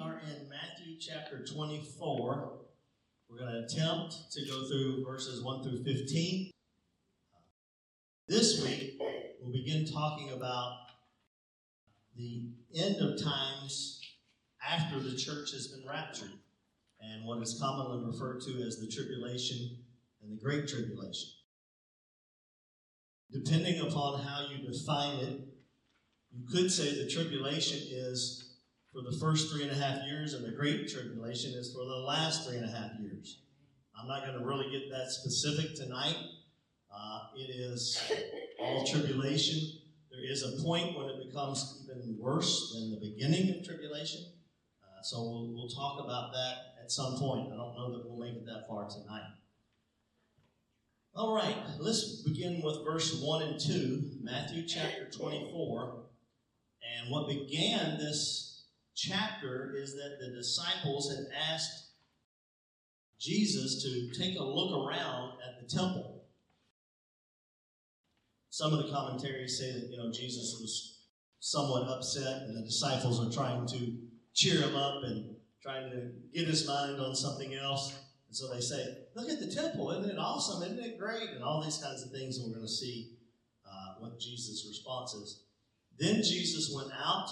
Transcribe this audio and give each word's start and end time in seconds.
are 0.00 0.20
in 0.20 0.48
Matthew 0.48 0.98
chapter 0.98 1.44
24. 1.44 2.52
We're 3.28 3.38
going 3.38 3.52
to 3.52 3.58
attempt 3.64 4.32
to 4.32 4.46
go 4.46 4.66
through 4.66 5.04
verses 5.04 5.42
1 5.42 5.62
through 5.62 5.84
15. 5.84 6.50
This 8.26 8.64
week, 8.64 8.96
we'll 9.40 9.52
begin 9.52 9.84
talking 9.84 10.30
about 10.30 10.86
the 12.16 12.48
end 12.74 12.96
of 12.96 13.22
times 13.22 14.00
after 14.66 15.00
the 15.00 15.16
church 15.16 15.52
has 15.52 15.68
been 15.68 15.86
raptured 15.86 16.32
and 17.00 17.26
what 17.26 17.42
is 17.42 17.58
commonly 17.60 18.02
referred 18.06 18.40
to 18.42 18.62
as 18.62 18.78
the 18.78 18.86
tribulation 18.86 19.76
and 20.22 20.32
the 20.32 20.42
great 20.42 20.66
tribulation. 20.66 21.28
Depending 23.30 23.80
upon 23.80 24.22
how 24.22 24.46
you 24.50 24.66
define 24.66 25.18
it, 25.18 25.40
you 26.32 26.46
could 26.50 26.70
say 26.70 26.94
the 26.94 27.10
tribulation 27.10 27.80
is 27.90 28.49
for 28.92 29.02
the 29.02 29.16
first 29.18 29.52
three 29.52 29.62
and 29.62 29.70
a 29.70 29.74
half 29.74 30.04
years, 30.06 30.34
and 30.34 30.44
the 30.44 30.50
Great 30.50 30.88
Tribulation 30.88 31.52
is 31.54 31.72
for 31.72 31.84
the 31.84 32.04
last 32.06 32.46
three 32.46 32.56
and 32.56 32.64
a 32.64 32.72
half 32.72 32.90
years. 33.00 33.42
I'm 33.98 34.08
not 34.08 34.24
going 34.26 34.38
to 34.38 34.44
really 34.44 34.70
get 34.70 34.90
that 34.90 35.10
specific 35.10 35.76
tonight. 35.76 36.16
Uh, 36.92 37.20
it 37.36 37.50
is 37.54 38.00
all 38.58 38.84
tribulation. 38.84 39.60
There 40.10 40.28
is 40.28 40.42
a 40.42 40.62
point 40.62 40.96
when 40.98 41.06
it 41.06 41.28
becomes 41.28 41.86
even 41.88 42.16
worse 42.18 42.72
than 42.74 42.90
the 42.90 42.96
beginning 42.96 43.54
of 43.54 43.64
tribulation. 43.64 44.22
Uh, 44.82 45.02
so 45.02 45.18
we'll, 45.20 45.52
we'll 45.54 45.68
talk 45.68 46.04
about 46.04 46.32
that 46.32 46.82
at 46.82 46.90
some 46.90 47.16
point. 47.16 47.52
I 47.52 47.56
don't 47.56 47.76
know 47.76 47.92
that 47.92 48.08
we'll 48.08 48.18
make 48.18 48.36
it 48.36 48.46
that 48.46 48.66
far 48.68 48.88
tonight. 48.88 49.30
All 51.14 51.34
right, 51.34 51.56
let's 51.78 52.22
begin 52.22 52.62
with 52.62 52.84
verse 52.84 53.20
1 53.20 53.42
and 53.42 53.60
2, 53.60 54.10
Matthew 54.22 54.66
chapter 54.66 55.10
24. 55.10 56.02
And 56.82 57.10
what 57.10 57.28
began 57.28 57.98
this 57.98 58.49
chapter 59.00 59.74
is 59.76 59.94
that 59.94 60.18
the 60.20 60.34
disciples 60.34 61.14
had 61.14 61.26
asked 61.52 61.88
Jesus 63.18 63.82
to 63.82 64.18
take 64.18 64.38
a 64.38 64.42
look 64.42 64.86
around 64.86 65.38
at 65.46 65.60
the 65.60 65.66
temple. 65.66 66.24
Some 68.50 68.72
of 68.72 68.84
the 68.84 68.92
commentaries 68.92 69.58
say 69.58 69.72
that, 69.72 69.88
you 69.90 69.96
know, 69.96 70.10
Jesus 70.12 70.58
was 70.60 70.98
somewhat 71.38 71.88
upset 71.88 72.42
and 72.42 72.56
the 72.56 72.62
disciples 72.62 73.24
are 73.24 73.32
trying 73.32 73.66
to 73.68 73.96
cheer 74.34 74.60
him 74.60 74.76
up 74.76 75.02
and 75.04 75.36
trying 75.62 75.90
to 75.90 76.10
get 76.34 76.48
his 76.48 76.66
mind 76.66 77.00
on 77.00 77.14
something 77.14 77.54
else. 77.54 77.98
And 78.28 78.36
so 78.36 78.52
they 78.52 78.60
say, 78.60 78.96
Look 79.14 79.28
at 79.28 79.40
the 79.40 79.52
temple. 79.52 79.90
Isn't 79.90 80.10
it 80.10 80.18
awesome? 80.18 80.62
Isn't 80.62 80.78
it 80.78 80.98
great? 80.98 81.30
And 81.30 81.42
all 81.42 81.62
these 81.62 81.78
kinds 81.78 82.02
of 82.02 82.10
things. 82.12 82.38
And 82.38 82.46
we're 82.46 82.54
going 82.54 82.66
to 82.66 82.72
see 82.72 83.16
uh, 83.66 83.94
what 83.98 84.20
Jesus' 84.20 84.66
response 84.68 85.14
is. 85.14 85.44
Then 85.98 86.16
Jesus 86.22 86.72
went 86.74 86.92
out 86.92 87.28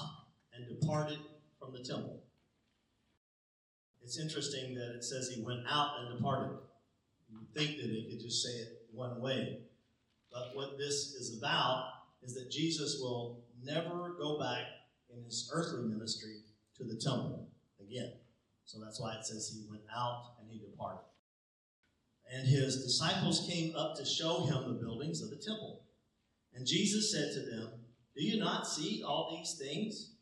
and 0.55 0.81
departed 0.81 1.19
from 1.69 1.83
the 1.83 1.87
temple. 1.87 2.23
It's 4.03 4.19
interesting 4.19 4.75
that 4.75 4.95
it 4.95 5.05
says 5.05 5.29
he 5.29 5.43
went 5.43 5.61
out 5.69 5.91
and 6.01 6.17
departed. 6.17 6.57
You'd 7.31 7.55
think 7.55 7.77
that 7.77 7.91
he 7.91 8.09
could 8.11 8.21
just 8.21 8.43
say 8.43 8.51
it 8.51 8.69
one 8.93 9.21
way. 9.21 9.59
But 10.33 10.55
what 10.55 10.79
this 10.79 11.15
is 11.15 11.37
about 11.39 11.85
is 12.23 12.35
that 12.35 12.51
Jesus 12.51 12.99
will 13.01 13.45
never 13.63 14.15
go 14.19 14.39
back 14.39 14.63
in 15.15 15.23
his 15.25 15.51
earthly 15.53 15.87
ministry 15.89 16.37
to 16.77 16.85
the 16.85 16.97
temple 16.97 17.49
again. 17.81 18.13
So 18.65 18.79
that's 18.83 19.01
why 19.01 19.15
it 19.15 19.25
says 19.25 19.49
he 19.55 19.69
went 19.71 19.85
out 19.95 20.35
and 20.41 20.51
he 20.51 20.59
departed. 20.59 21.05
And 22.31 22.47
his 22.47 22.83
disciples 22.83 23.47
came 23.51 23.75
up 23.75 23.97
to 23.97 24.05
show 24.05 24.45
him 24.45 24.69
the 24.69 24.83
buildings 24.83 25.23
of 25.23 25.31
the 25.31 25.37
temple. 25.37 25.83
And 26.55 26.67
Jesus 26.67 27.13
said 27.13 27.33
to 27.35 27.41
them, 27.51 27.71
Do 28.15 28.25
you 28.25 28.39
not 28.39 28.67
see 28.67 29.03
all 29.03 29.37
these 29.37 29.59
things? 29.59 30.13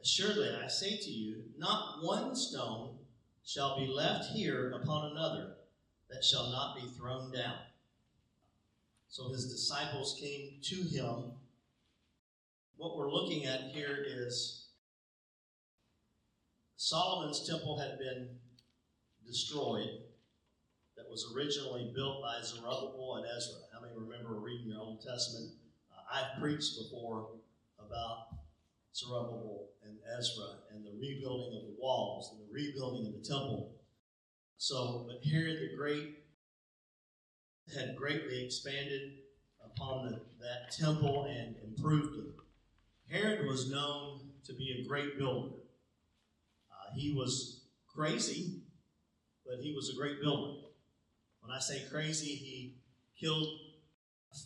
Assuredly, 0.00 0.50
I 0.62 0.68
say 0.68 0.96
to 0.96 1.10
you, 1.10 1.44
not 1.56 2.02
one 2.02 2.34
stone 2.34 2.98
shall 3.44 3.78
be 3.78 3.86
left 3.86 4.30
here 4.30 4.72
upon 4.72 5.10
another 5.10 5.54
that 6.10 6.24
shall 6.24 6.50
not 6.50 6.76
be 6.76 6.88
thrown 6.96 7.32
down. 7.32 7.58
So 9.08 9.28
his 9.30 9.50
disciples 9.50 10.18
came 10.20 10.60
to 10.62 10.76
him. 10.76 11.32
What 12.76 12.96
we're 12.96 13.10
looking 13.10 13.46
at 13.46 13.72
here 13.72 14.04
is 14.06 14.68
Solomon's 16.76 17.48
temple 17.48 17.78
had 17.78 17.98
been 17.98 18.28
destroyed, 19.26 20.02
that 20.96 21.08
was 21.08 21.32
originally 21.34 21.92
built 21.94 22.20
by 22.22 22.42
Zerubbabel 22.42 23.16
and 23.16 23.26
Ezra. 23.36 23.60
How 23.72 23.80
many 23.80 23.92
remember 23.96 24.34
reading 24.40 24.68
your 24.68 24.80
Old 24.80 25.00
Testament? 25.00 25.52
Uh, 25.92 26.02
I've 26.12 26.40
preached 26.40 26.76
before 26.76 27.28
about 27.78 28.37
Zerubbabel 28.98 29.68
and 29.84 29.96
Ezra 30.18 30.46
and 30.74 30.84
the 30.84 30.98
rebuilding 31.00 31.56
of 31.56 31.66
the 31.66 31.76
walls 31.78 32.32
and 32.32 32.40
the 32.40 32.52
rebuilding 32.52 33.06
of 33.06 33.12
the 33.12 33.28
temple. 33.28 33.76
So, 34.56 35.06
but 35.06 35.24
Herod 35.30 35.58
the 35.60 35.76
Great 35.76 36.18
had 37.74 37.96
greatly 37.96 38.44
expanded 38.44 39.18
upon 39.64 40.06
the, 40.06 40.20
that 40.40 40.72
temple 40.76 41.26
and 41.30 41.54
improved 41.64 42.18
it. 42.18 42.34
Herod 43.10 43.46
was 43.46 43.70
known 43.70 44.30
to 44.44 44.54
be 44.54 44.80
a 44.80 44.88
great 44.88 45.18
builder. 45.18 45.54
Uh, 46.70 46.94
he 46.94 47.14
was 47.14 47.66
crazy, 47.86 48.62
but 49.46 49.60
he 49.60 49.74
was 49.74 49.90
a 49.90 49.96
great 49.96 50.20
builder. 50.20 50.60
When 51.40 51.54
I 51.54 51.60
say 51.60 51.84
crazy, 51.90 52.34
he 52.34 52.74
killed 53.18 53.46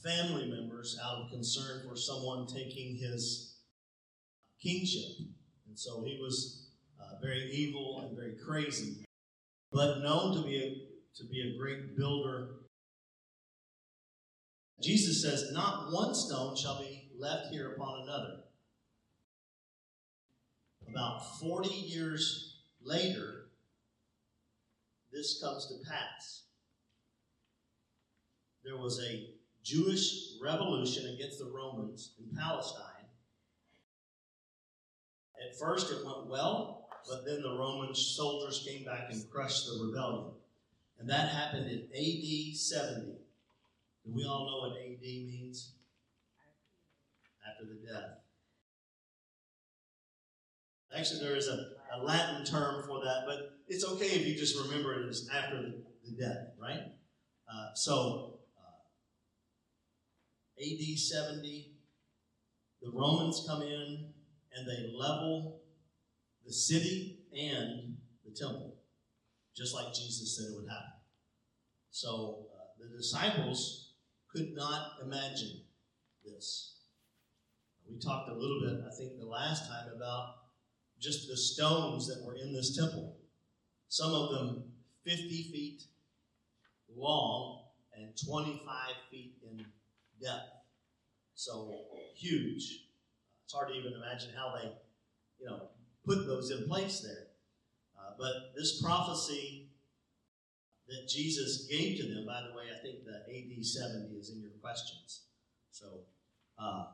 family 0.02 0.50
members 0.50 0.98
out 1.02 1.22
of 1.22 1.30
concern 1.30 1.82
for 1.88 1.96
someone 1.96 2.46
taking 2.46 2.96
his 2.96 3.51
kingship. 4.62 5.26
And 5.66 5.78
so 5.78 6.02
he 6.04 6.18
was 6.20 6.68
uh, 7.00 7.20
very 7.22 7.50
evil 7.52 8.02
and 8.06 8.16
very 8.16 8.34
crazy, 8.44 9.04
but 9.72 10.00
known 10.00 10.34
to 10.36 10.42
be 10.42 10.56
a, 10.56 11.18
to 11.18 11.24
be 11.28 11.40
a 11.40 11.58
great 11.58 11.96
builder. 11.96 12.48
Jesus 14.82 15.22
says, 15.22 15.50
Not 15.52 15.92
one 15.92 16.14
stone 16.14 16.56
shall 16.56 16.80
be 16.80 17.10
left 17.18 17.48
here 17.52 17.72
upon 17.72 18.02
another. 18.02 18.40
About 20.88 21.38
40 21.40 21.68
years 21.68 22.60
later, 22.82 23.46
this 25.12 25.40
comes 25.42 25.66
to 25.68 25.88
pass. 25.88 26.42
There 28.64 28.76
was 28.76 29.00
a 29.02 29.30
Jewish 29.62 30.38
revolution 30.42 31.14
against 31.14 31.38
the 31.38 31.50
Romans 31.50 32.14
in 32.18 32.36
Palestine 32.36 32.91
at 35.48 35.58
first, 35.58 35.90
it 35.90 36.04
went 36.04 36.26
well, 36.28 36.88
but 37.08 37.24
then 37.24 37.42
the 37.42 37.56
Roman 37.56 37.94
soldiers 37.94 38.66
came 38.66 38.84
back 38.84 39.08
and 39.10 39.30
crushed 39.30 39.66
the 39.66 39.84
rebellion. 39.84 40.32
And 40.98 41.08
that 41.10 41.30
happened 41.30 41.66
in 41.70 41.88
AD 41.94 42.56
70. 42.56 43.06
Do 44.04 44.12
we 44.12 44.24
all 44.24 44.46
know 44.46 44.68
what 44.68 44.80
AD 44.80 45.00
means? 45.02 45.72
After 47.48 47.64
the 47.64 47.86
death. 47.86 48.18
Actually, 50.96 51.20
there 51.20 51.36
is 51.36 51.48
a, 51.48 51.70
a 51.94 52.02
Latin 52.02 52.44
term 52.44 52.84
for 52.86 53.02
that, 53.04 53.24
but 53.26 53.58
it's 53.66 53.84
okay 53.84 54.06
if 54.06 54.26
you 54.26 54.36
just 54.36 54.56
remember 54.64 55.02
it 55.02 55.08
as 55.08 55.28
after 55.34 55.56
the, 55.56 55.82
the 56.04 56.22
death, 56.22 56.48
right? 56.60 56.92
Uh, 57.52 57.74
so, 57.74 58.38
uh, 58.58 58.82
AD 60.60 60.98
70, 60.98 61.72
the 62.82 62.90
Romans 62.90 63.44
come 63.48 63.62
in, 63.62 64.11
and 64.56 64.66
they 64.66 64.92
level 64.96 65.60
the 66.46 66.52
city 66.52 67.20
and 67.32 67.96
the 68.24 68.30
temple, 68.34 68.76
just 69.56 69.74
like 69.74 69.94
Jesus 69.94 70.36
said 70.36 70.52
it 70.52 70.56
would 70.56 70.68
happen. 70.68 70.92
So 71.90 72.46
uh, 72.54 72.82
the 72.82 72.96
disciples 72.96 73.92
could 74.32 74.54
not 74.54 74.92
imagine 75.02 75.60
this. 76.24 76.76
We 77.88 77.98
talked 77.98 78.30
a 78.30 78.34
little 78.34 78.60
bit, 78.62 78.84
I 78.86 78.96
think, 78.96 79.18
the 79.18 79.26
last 79.26 79.68
time 79.68 79.88
about 79.94 80.36
just 81.00 81.28
the 81.28 81.36
stones 81.36 82.06
that 82.06 82.24
were 82.24 82.36
in 82.36 82.52
this 82.52 82.76
temple. 82.76 83.16
Some 83.88 84.12
of 84.12 84.30
them 84.30 84.64
50 85.04 85.28
feet 85.52 85.82
long 86.96 87.64
and 87.96 88.12
25 88.24 88.62
feet 89.10 89.34
in 89.42 89.64
depth. 90.20 90.48
So 91.34 91.74
huge. 92.14 92.86
It's 93.52 93.58
hard 93.58 93.68
to 93.68 93.74
even 93.74 93.92
imagine 93.92 94.30
how 94.34 94.54
they, 94.56 94.72
you 95.38 95.44
know, 95.44 95.68
put 96.06 96.26
those 96.26 96.50
in 96.50 96.66
place 96.66 97.00
there. 97.00 97.26
Uh, 97.94 98.12
but 98.18 98.54
this 98.56 98.80
prophecy 98.80 99.68
that 100.88 101.06
Jesus 101.06 101.66
gave 101.66 101.98
to 101.98 102.04
them, 102.04 102.24
by 102.24 102.40
the 102.40 102.56
way, 102.56 102.64
I 102.74 102.82
think 102.82 103.04
the 103.04 103.12
AD 103.12 103.66
70 103.66 104.14
is 104.14 104.30
in 104.30 104.40
your 104.40 104.52
questions. 104.62 105.24
So, 105.70 105.84
uh, 106.58 106.86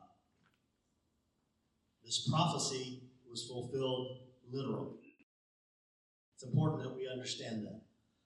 this 2.03 2.27
prophecy 2.29 3.03
was 3.31 3.47
fulfilled 3.47 4.17
literally. 4.51 5.15
It's 6.33 6.43
important 6.43 6.83
that 6.83 6.93
we 6.93 7.07
understand 7.09 7.63
that. 7.67 7.83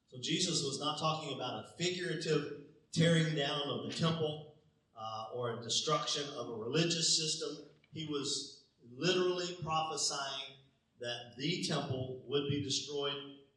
So, 0.07 0.17
Jesus 0.19 0.63
was 0.63 0.79
not 0.79 0.97
talking 0.97 1.35
about 1.35 1.65
a 1.65 1.67
figurative 1.77 2.53
tearing 2.93 3.35
down 3.35 3.61
of 3.69 3.91
the 3.91 3.95
temple 3.95 4.55
uh, 4.99 5.25
or 5.35 5.59
a 5.59 5.61
destruction 5.61 6.23
of 6.35 6.49
a 6.49 6.55
religious 6.55 7.15
system 7.15 7.67
he 7.93 8.07
was 8.07 8.63
literally 8.97 9.57
prophesying 9.63 10.57
that 10.99 11.35
the 11.37 11.63
temple 11.63 12.23
would 12.27 12.49
be 12.49 12.63
destroyed 12.63 13.13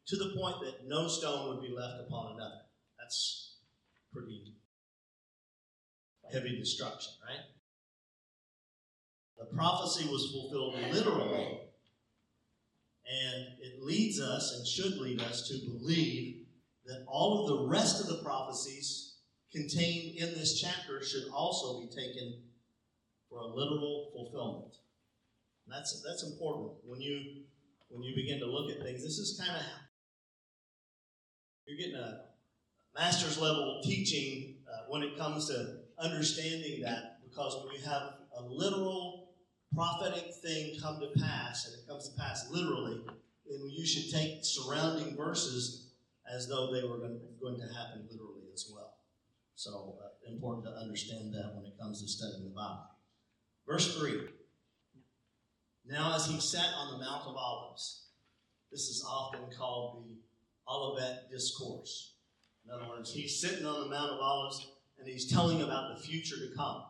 to 0.07 0.15
the 0.15 0.33
point 0.37 0.57
that 0.61 0.87
no 0.87 1.07
stone 1.07 1.49
would 1.49 1.61
be 1.61 1.73
left 1.73 2.01
upon 2.07 2.35
another. 2.35 2.61
That's 2.99 3.55
pretty 4.13 4.53
heavy 6.31 6.57
destruction, 6.57 7.13
right? 7.27 7.45
The 9.37 9.55
prophecy 9.55 10.07
was 10.09 10.31
fulfilled 10.31 10.75
literally, 10.91 11.59
and 13.05 13.47
it 13.61 13.81
leads 13.83 14.19
us 14.19 14.55
and 14.57 14.67
should 14.67 14.99
lead 14.99 15.21
us 15.21 15.47
to 15.47 15.59
believe 15.69 16.45
that 16.85 17.05
all 17.07 17.41
of 17.41 17.47
the 17.47 17.67
rest 17.67 18.01
of 18.01 18.07
the 18.07 18.23
prophecies 18.23 19.15
contained 19.51 20.17
in 20.17 20.33
this 20.33 20.59
chapter 20.59 21.03
should 21.03 21.29
also 21.33 21.79
be 21.81 21.87
taken 21.87 22.46
a 23.39 23.47
literal 23.47 24.09
fulfillment. 24.13 24.75
And 25.65 25.75
that's 25.75 26.01
that's 26.01 26.23
important 26.23 26.71
when 26.83 27.01
you 27.01 27.43
when 27.89 28.03
you 28.03 28.15
begin 28.15 28.39
to 28.39 28.45
look 28.45 28.71
at 28.71 28.83
things. 28.83 29.03
This 29.03 29.17
is 29.17 29.39
kind 29.39 29.55
of 29.55 29.63
you're 31.65 31.77
getting 31.77 31.95
a 31.95 32.21
master's 32.95 33.37
level 33.39 33.81
teaching 33.83 34.55
uh, 34.67 34.85
when 34.89 35.03
it 35.03 35.17
comes 35.17 35.47
to 35.49 35.79
understanding 35.99 36.81
that 36.81 37.19
because 37.27 37.63
when 37.63 37.75
you 37.75 37.85
have 37.87 38.13
a 38.37 38.41
literal 38.43 39.29
prophetic 39.75 40.33
thing 40.41 40.79
come 40.81 40.99
to 40.99 41.19
pass 41.19 41.67
and 41.67 41.75
it 41.75 41.87
comes 41.87 42.09
to 42.09 42.19
pass 42.19 42.49
literally, 42.49 43.01
then 43.05 43.69
you 43.69 43.85
should 43.85 44.11
take 44.11 44.39
surrounding 44.43 45.15
verses 45.15 45.91
as 46.33 46.47
though 46.47 46.71
they 46.71 46.87
were 46.87 46.97
going 46.97 47.59
to 47.59 47.73
happen 47.73 48.07
literally 48.09 48.47
as 48.53 48.69
well. 48.73 48.93
So 49.55 49.97
uh, 50.03 50.31
important 50.31 50.65
to 50.65 50.71
understand 50.71 51.33
that 51.33 51.53
when 51.55 51.65
it 51.65 51.77
comes 51.79 52.01
to 52.01 52.07
studying 52.07 52.43
the 52.43 52.55
Bible. 52.55 52.96
Verse 53.67 53.97
3. 53.97 54.21
Now, 55.85 56.15
as 56.15 56.27
he 56.27 56.39
sat 56.39 56.69
on 56.77 56.93
the 56.93 57.05
Mount 57.05 57.27
of 57.27 57.35
Olives, 57.35 58.07
this 58.71 58.81
is 58.81 59.05
often 59.07 59.41
called 59.57 60.05
the 60.05 60.15
Olivet 60.71 61.29
Discourse. 61.29 62.15
In 62.65 62.71
other 62.71 62.87
words, 62.87 63.13
he's 63.13 63.39
sitting 63.39 63.65
on 63.65 63.81
the 63.81 63.89
Mount 63.89 64.11
of 64.11 64.19
Olives 64.19 64.71
and 64.99 65.07
he's 65.07 65.31
telling 65.31 65.61
about 65.61 65.95
the 65.95 66.01
future 66.01 66.35
to 66.35 66.55
come. 66.55 66.83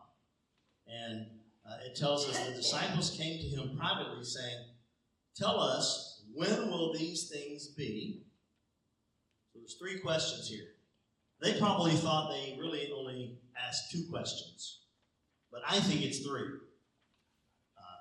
And 0.86 1.26
uh, 1.68 1.76
it 1.84 1.96
tells 1.96 2.28
us 2.28 2.38
the 2.38 2.54
disciples 2.54 3.10
came 3.10 3.38
to 3.38 3.46
him 3.46 3.76
privately 3.76 4.24
saying, 4.24 4.64
Tell 5.36 5.60
us, 5.60 6.22
when 6.34 6.70
will 6.70 6.92
these 6.92 7.28
things 7.28 7.68
be? 7.68 8.22
So 9.52 9.60
there's 9.60 9.74
three 9.74 10.00
questions 10.00 10.48
here. 10.48 10.66
They 11.40 11.58
probably 11.60 11.92
thought 11.92 12.32
they 12.32 12.56
really 12.58 12.90
only 12.92 13.38
asked 13.56 13.92
two 13.92 14.04
questions, 14.10 14.80
but 15.52 15.60
I 15.68 15.78
think 15.78 16.02
it's 16.02 16.26
three. 16.26 16.58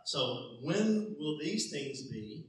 So, 0.07 0.59
when 0.61 1.17
will 1.19 1.37
these 1.37 1.69
things 1.69 2.03
be? 2.03 2.45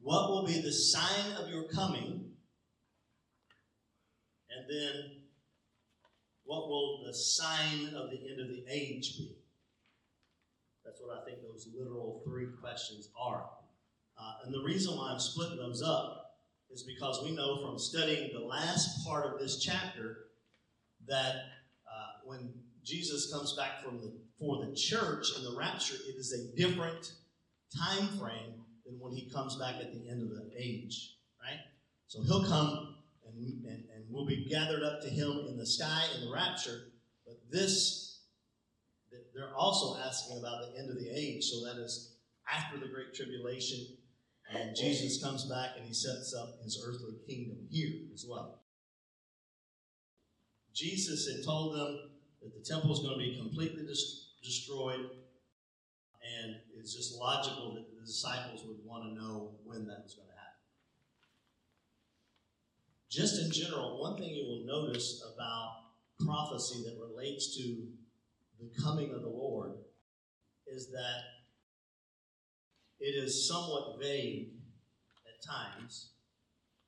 What 0.00 0.30
will 0.30 0.46
be 0.46 0.58
the 0.62 0.72
sign 0.72 1.32
of 1.36 1.50
your 1.50 1.64
coming? 1.64 2.30
And 4.48 4.64
then, 4.70 4.94
what 6.44 6.68
will 6.68 7.04
the 7.04 7.12
sign 7.12 7.88
of 7.94 8.08
the 8.08 8.16
end 8.16 8.40
of 8.40 8.48
the 8.48 8.64
age 8.70 9.18
be? 9.18 9.36
That's 10.82 10.98
what 11.02 11.18
I 11.18 11.26
think 11.26 11.42
those 11.42 11.68
literal 11.78 12.22
three 12.24 12.46
questions 12.58 13.10
are. 13.20 13.44
Uh, 14.18 14.32
and 14.46 14.54
the 14.54 14.64
reason 14.64 14.96
why 14.96 15.10
I'm 15.12 15.20
splitting 15.20 15.58
those 15.58 15.82
up 15.82 16.38
is 16.70 16.84
because 16.84 17.22
we 17.22 17.32
know 17.32 17.60
from 17.60 17.78
studying 17.78 18.30
the 18.32 18.46
last 18.46 19.06
part 19.06 19.26
of 19.26 19.38
this 19.38 19.60
chapter 19.60 20.28
that 21.06 21.34
uh, 21.86 22.24
when 22.24 22.54
Jesus 22.82 23.30
comes 23.30 23.54
back 23.58 23.84
from 23.84 24.00
the, 24.00 24.12
for 24.42 24.66
the 24.66 24.74
church 24.74 25.28
in 25.38 25.44
the 25.44 25.56
rapture, 25.56 25.94
it 25.94 26.18
is 26.18 26.32
a 26.32 26.56
different 26.60 27.12
time 27.78 28.08
frame 28.18 28.64
than 28.84 28.98
when 28.98 29.12
he 29.12 29.30
comes 29.30 29.54
back 29.56 29.76
at 29.76 29.92
the 29.92 30.10
end 30.10 30.20
of 30.20 30.30
the 30.30 30.50
age, 30.58 31.16
right? 31.40 31.60
So 32.08 32.22
he'll 32.22 32.44
come 32.44 32.96
and, 33.24 33.64
and, 33.64 33.84
and 33.94 34.04
we'll 34.10 34.26
be 34.26 34.44
gathered 34.50 34.82
up 34.82 35.00
to 35.02 35.08
him 35.08 35.46
in 35.48 35.56
the 35.56 35.64
sky 35.64 36.06
in 36.16 36.26
the 36.26 36.32
rapture. 36.32 36.88
But 37.24 37.36
this, 37.52 38.22
they're 39.32 39.54
also 39.56 40.00
asking 40.00 40.38
about 40.38 40.72
the 40.72 40.78
end 40.80 40.90
of 40.90 40.96
the 40.96 41.08
age. 41.08 41.44
So 41.44 41.64
that 41.64 41.80
is 41.80 42.16
after 42.52 42.78
the 42.78 42.88
Great 42.88 43.14
Tribulation. 43.14 43.78
And 44.52 44.74
Jesus 44.76 45.22
comes 45.22 45.44
back 45.44 45.70
and 45.78 45.86
he 45.86 45.94
sets 45.94 46.34
up 46.34 46.56
his 46.64 46.84
earthly 46.84 47.14
kingdom 47.28 47.58
here 47.70 47.92
as 48.12 48.26
well. 48.28 48.58
Jesus 50.74 51.32
had 51.32 51.44
told 51.44 51.76
them 51.76 52.10
that 52.42 52.52
the 52.54 52.64
temple 52.64 52.92
is 52.92 52.98
going 52.98 53.18
to 53.18 53.24
be 53.24 53.36
completely 53.36 53.86
dis- 53.86 54.31
destroyed, 54.42 55.00
and 55.00 56.56
it's 56.78 56.94
just 56.94 57.18
logical 57.18 57.74
that 57.74 57.86
the 57.90 58.00
disciples 58.04 58.64
would 58.66 58.84
want 58.84 59.04
to 59.04 59.14
know 59.14 59.56
when 59.64 59.86
that 59.86 60.02
was 60.02 60.14
going 60.14 60.28
to 60.28 60.34
happen. 60.34 60.60
Just 63.10 63.40
in 63.40 63.50
general, 63.52 64.00
one 64.00 64.16
thing 64.16 64.30
you 64.30 64.44
will 64.46 64.64
notice 64.66 65.22
about 65.34 65.72
prophecy 66.24 66.82
that 66.84 66.98
relates 67.00 67.56
to 67.56 67.86
the 68.60 68.82
coming 68.82 69.12
of 69.12 69.22
the 69.22 69.28
Lord 69.28 69.72
is 70.66 70.90
that 70.90 71.22
it 73.00 73.16
is 73.16 73.48
somewhat 73.48 73.98
vague 74.00 74.50
at 75.26 75.44
times, 75.44 76.12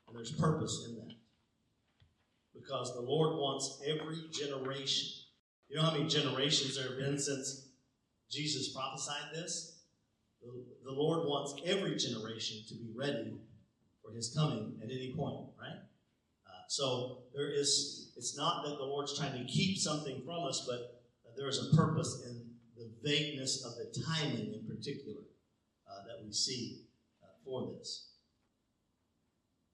and 0.07 0.17
there's 0.17 0.33
purpose 0.33 0.87
in 0.89 0.95
that. 0.97 1.15
Because 2.55 2.95
the 2.95 3.01
Lord 3.01 3.35
wants 3.35 3.83
every 3.85 4.29
generation. 4.31 5.24
You 5.69 5.77
know 5.77 5.83
how 5.83 5.93
many 5.93 6.07
generations 6.07 6.77
there 6.77 6.89
have 6.89 6.99
been 6.99 7.19
since 7.19 7.69
Jesus 8.31 8.73
prophesied 8.73 9.35
this? 9.35 9.81
The, 10.43 10.93
Lord 10.93 11.27
wants 11.27 11.61
every 11.67 11.97
generation 11.97 12.59
to 12.69 12.75
be 12.75 12.93
ready 12.95 13.35
for 14.03 14.13
his 14.13 14.33
coming 14.35 14.79
at 14.83 14.91
any 14.91 15.15
point, 15.17 15.47
right? 15.59 15.81
So 16.75 17.19
there 17.33 17.51
is, 17.53 18.13
it's 18.17 18.37
not 18.37 18.65
that 18.65 18.77
the 18.79 18.85
Lord's 18.85 19.17
trying 19.17 19.39
to 19.39 19.45
keep 19.45 19.79
something 19.79 20.23
from 20.25 20.45
us, 20.45 20.67
but 20.69 21.03
there 21.37 21.49
is 21.49 21.71
a 21.71 21.77
purpose 21.77 22.25
in 22.27 22.51
the 22.77 22.91
vagueness 23.03 23.65
of 23.65 23.75
the 23.77 23.95
timing 24.03 24.55
in 24.55 24.67
particular 24.67 25.23
uh, 25.89 26.07
that 26.07 26.25
we 26.25 26.33
see 26.33 26.83
uh, 27.23 27.29
for 27.45 27.73
this. 27.77 28.11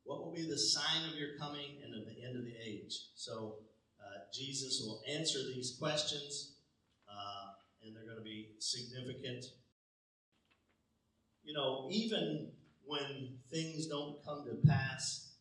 What 0.04 0.20
will 0.20 0.34
be 0.34 0.46
the 0.46 0.58
sign 0.58 1.08
of 1.08 1.16
your 1.16 1.38
coming 1.38 1.78
and 1.82 1.94
of 1.94 2.06
the 2.06 2.22
end 2.22 2.37
of 2.37 2.44
the 2.44 2.54
age? 2.62 2.94
So 3.14 3.54
uh, 3.58 3.69
Jesus 4.32 4.82
will 4.84 5.02
answer 5.08 5.38
these 5.54 5.76
questions, 5.78 6.54
uh, 7.08 7.52
and 7.84 7.94
they're 7.94 8.04
going 8.04 8.18
to 8.18 8.24
be 8.24 8.50
significant. 8.58 9.44
You 11.42 11.54
know, 11.54 11.88
even 11.90 12.52
when 12.84 13.38
things 13.50 13.87
don't 13.87 14.25
come 14.25 14.44
to 14.44 14.68
pass 14.68 15.34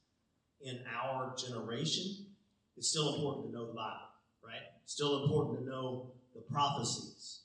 in 0.62 0.80
our 1.02 1.36
generation, 1.36 2.28
it's 2.78 2.90
still 2.90 3.16
important 3.16 3.48
to 3.48 3.54
know 3.54 3.68
the 3.68 3.74
Bible, 3.74 4.10
right? 4.44 4.62
Still 4.86 5.24
important 5.24 5.60
to 5.60 5.66
know 5.70 6.12
the 6.34 6.42
prophecies. 6.42 7.42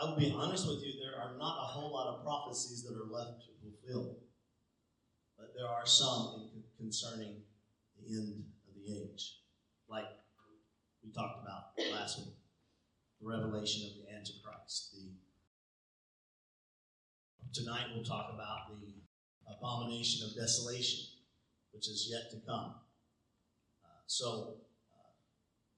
I 0.00 0.04
will 0.04 0.16
be 0.16 0.34
honest 0.36 0.66
with 0.66 0.82
you, 0.84 0.92
there 1.00 1.20
are 1.20 1.36
not 1.38 1.58
a 1.62 1.66
whole 1.66 1.92
lot 1.92 2.14
of 2.14 2.24
prophecies 2.24 2.82
that 2.84 2.94
are 2.94 3.10
left 3.10 3.42
to 3.42 3.52
fulfill. 3.62 4.16
But 5.38 5.52
there 5.56 5.68
are 5.68 5.86
some 5.86 6.50
concerning 6.78 7.42
the 8.00 8.16
end 8.16 8.44
of 8.68 8.74
the 8.74 8.92
age. 8.92 9.43
Like 9.94 10.10
we 11.04 11.12
talked 11.12 11.38
about 11.44 11.78
last 11.92 12.18
week. 12.18 12.34
The 13.20 13.28
revelation 13.28 13.86
of 13.86 13.94
the 13.94 14.10
Antichrist. 14.10 14.90
The 14.90 15.14
tonight 17.52 17.86
we'll 17.94 18.02
talk 18.02 18.34
about 18.34 18.74
the 18.80 18.90
abomination 19.46 20.26
of 20.26 20.34
desolation 20.34 20.98
which 21.70 21.88
is 21.88 22.10
yet 22.10 22.28
to 22.32 22.44
come. 22.44 22.74
Uh, 23.84 24.02
so 24.08 24.56
uh, 24.90 25.14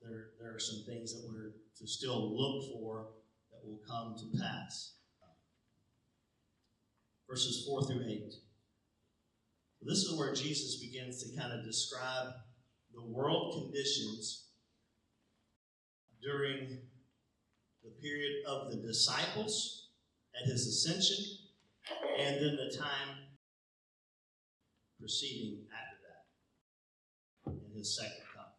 there, 0.00 0.28
there 0.40 0.54
are 0.54 0.58
some 0.58 0.84
things 0.86 1.12
that 1.12 1.22
we're 1.28 1.52
to 1.78 1.86
still 1.86 2.34
look 2.34 2.72
for 2.72 3.08
that 3.52 3.68
will 3.68 3.82
come 3.86 4.14
to 4.16 4.38
pass. 4.38 4.94
verses 7.28 7.66
4 7.66 7.86
through 7.86 8.04
8. 8.08 8.32
This 9.82 9.98
is 9.98 10.18
where 10.18 10.32
Jesus 10.34 10.80
begins 10.80 11.22
to 11.22 11.38
kind 11.38 11.52
of 11.52 11.66
describe 11.66 12.32
the 12.96 13.02
world 13.02 13.54
conditions 13.54 14.46
during 16.22 16.78
the 17.84 17.90
period 18.00 18.42
of 18.48 18.70
the 18.70 18.78
disciples 18.78 19.88
at 20.34 20.48
his 20.48 20.66
ascension 20.66 21.24
and 22.18 22.36
then 22.36 22.56
the 22.56 22.76
time 22.76 23.16
preceding 24.98 25.64
after 25.72 25.96
that 27.52 27.52
in 27.52 27.78
his 27.78 27.94
second 27.94 28.16
coming. 28.34 28.50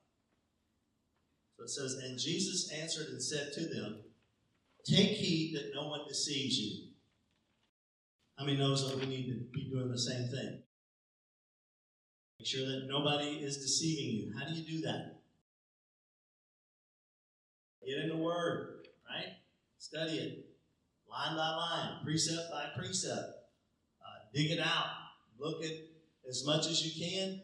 So 1.58 1.64
it 1.64 1.70
says, 1.70 2.04
And 2.04 2.20
Jesus 2.20 2.72
answered 2.72 3.08
and 3.08 3.22
said 3.22 3.52
to 3.54 3.62
them, 3.62 4.04
Take 4.86 5.18
heed 5.18 5.56
that 5.56 5.72
no 5.76 5.88
one 5.88 6.02
deceives 6.08 6.58
you. 6.60 6.88
How 8.38 8.46
many 8.46 8.58
knows 8.58 8.88
that 8.88 8.98
we 9.00 9.08
need 9.08 9.28
to 9.28 9.40
be 9.52 9.70
doing 9.70 9.90
the 9.90 10.00
same 10.00 10.30
thing? 10.30 10.62
Make 12.40 12.48
sure 12.48 12.68
that 12.68 12.88
nobody 12.88 13.38
is 13.38 13.58
deceiving 13.58 14.16
you. 14.16 14.34
How 14.38 14.48
do 14.48 14.54
you 14.54 14.64
do 14.64 14.82
that? 14.86 15.22
Get 17.86 18.04
in 18.04 18.10
the 18.10 18.18
Word, 18.18 18.88
right? 19.10 19.34
Study 19.80 20.18
it 20.18 20.48
line 21.10 21.36
by 21.36 21.50
line, 21.50 22.04
precept 22.04 22.52
by 22.52 22.66
precept. 22.76 23.30
Uh, 24.02 24.20
dig 24.34 24.52
it 24.52 24.60
out. 24.60 24.86
Look 25.40 25.64
at 25.64 25.72
as 26.30 26.46
much 26.46 26.68
as 26.68 26.86
you 26.86 27.06
can. 27.06 27.42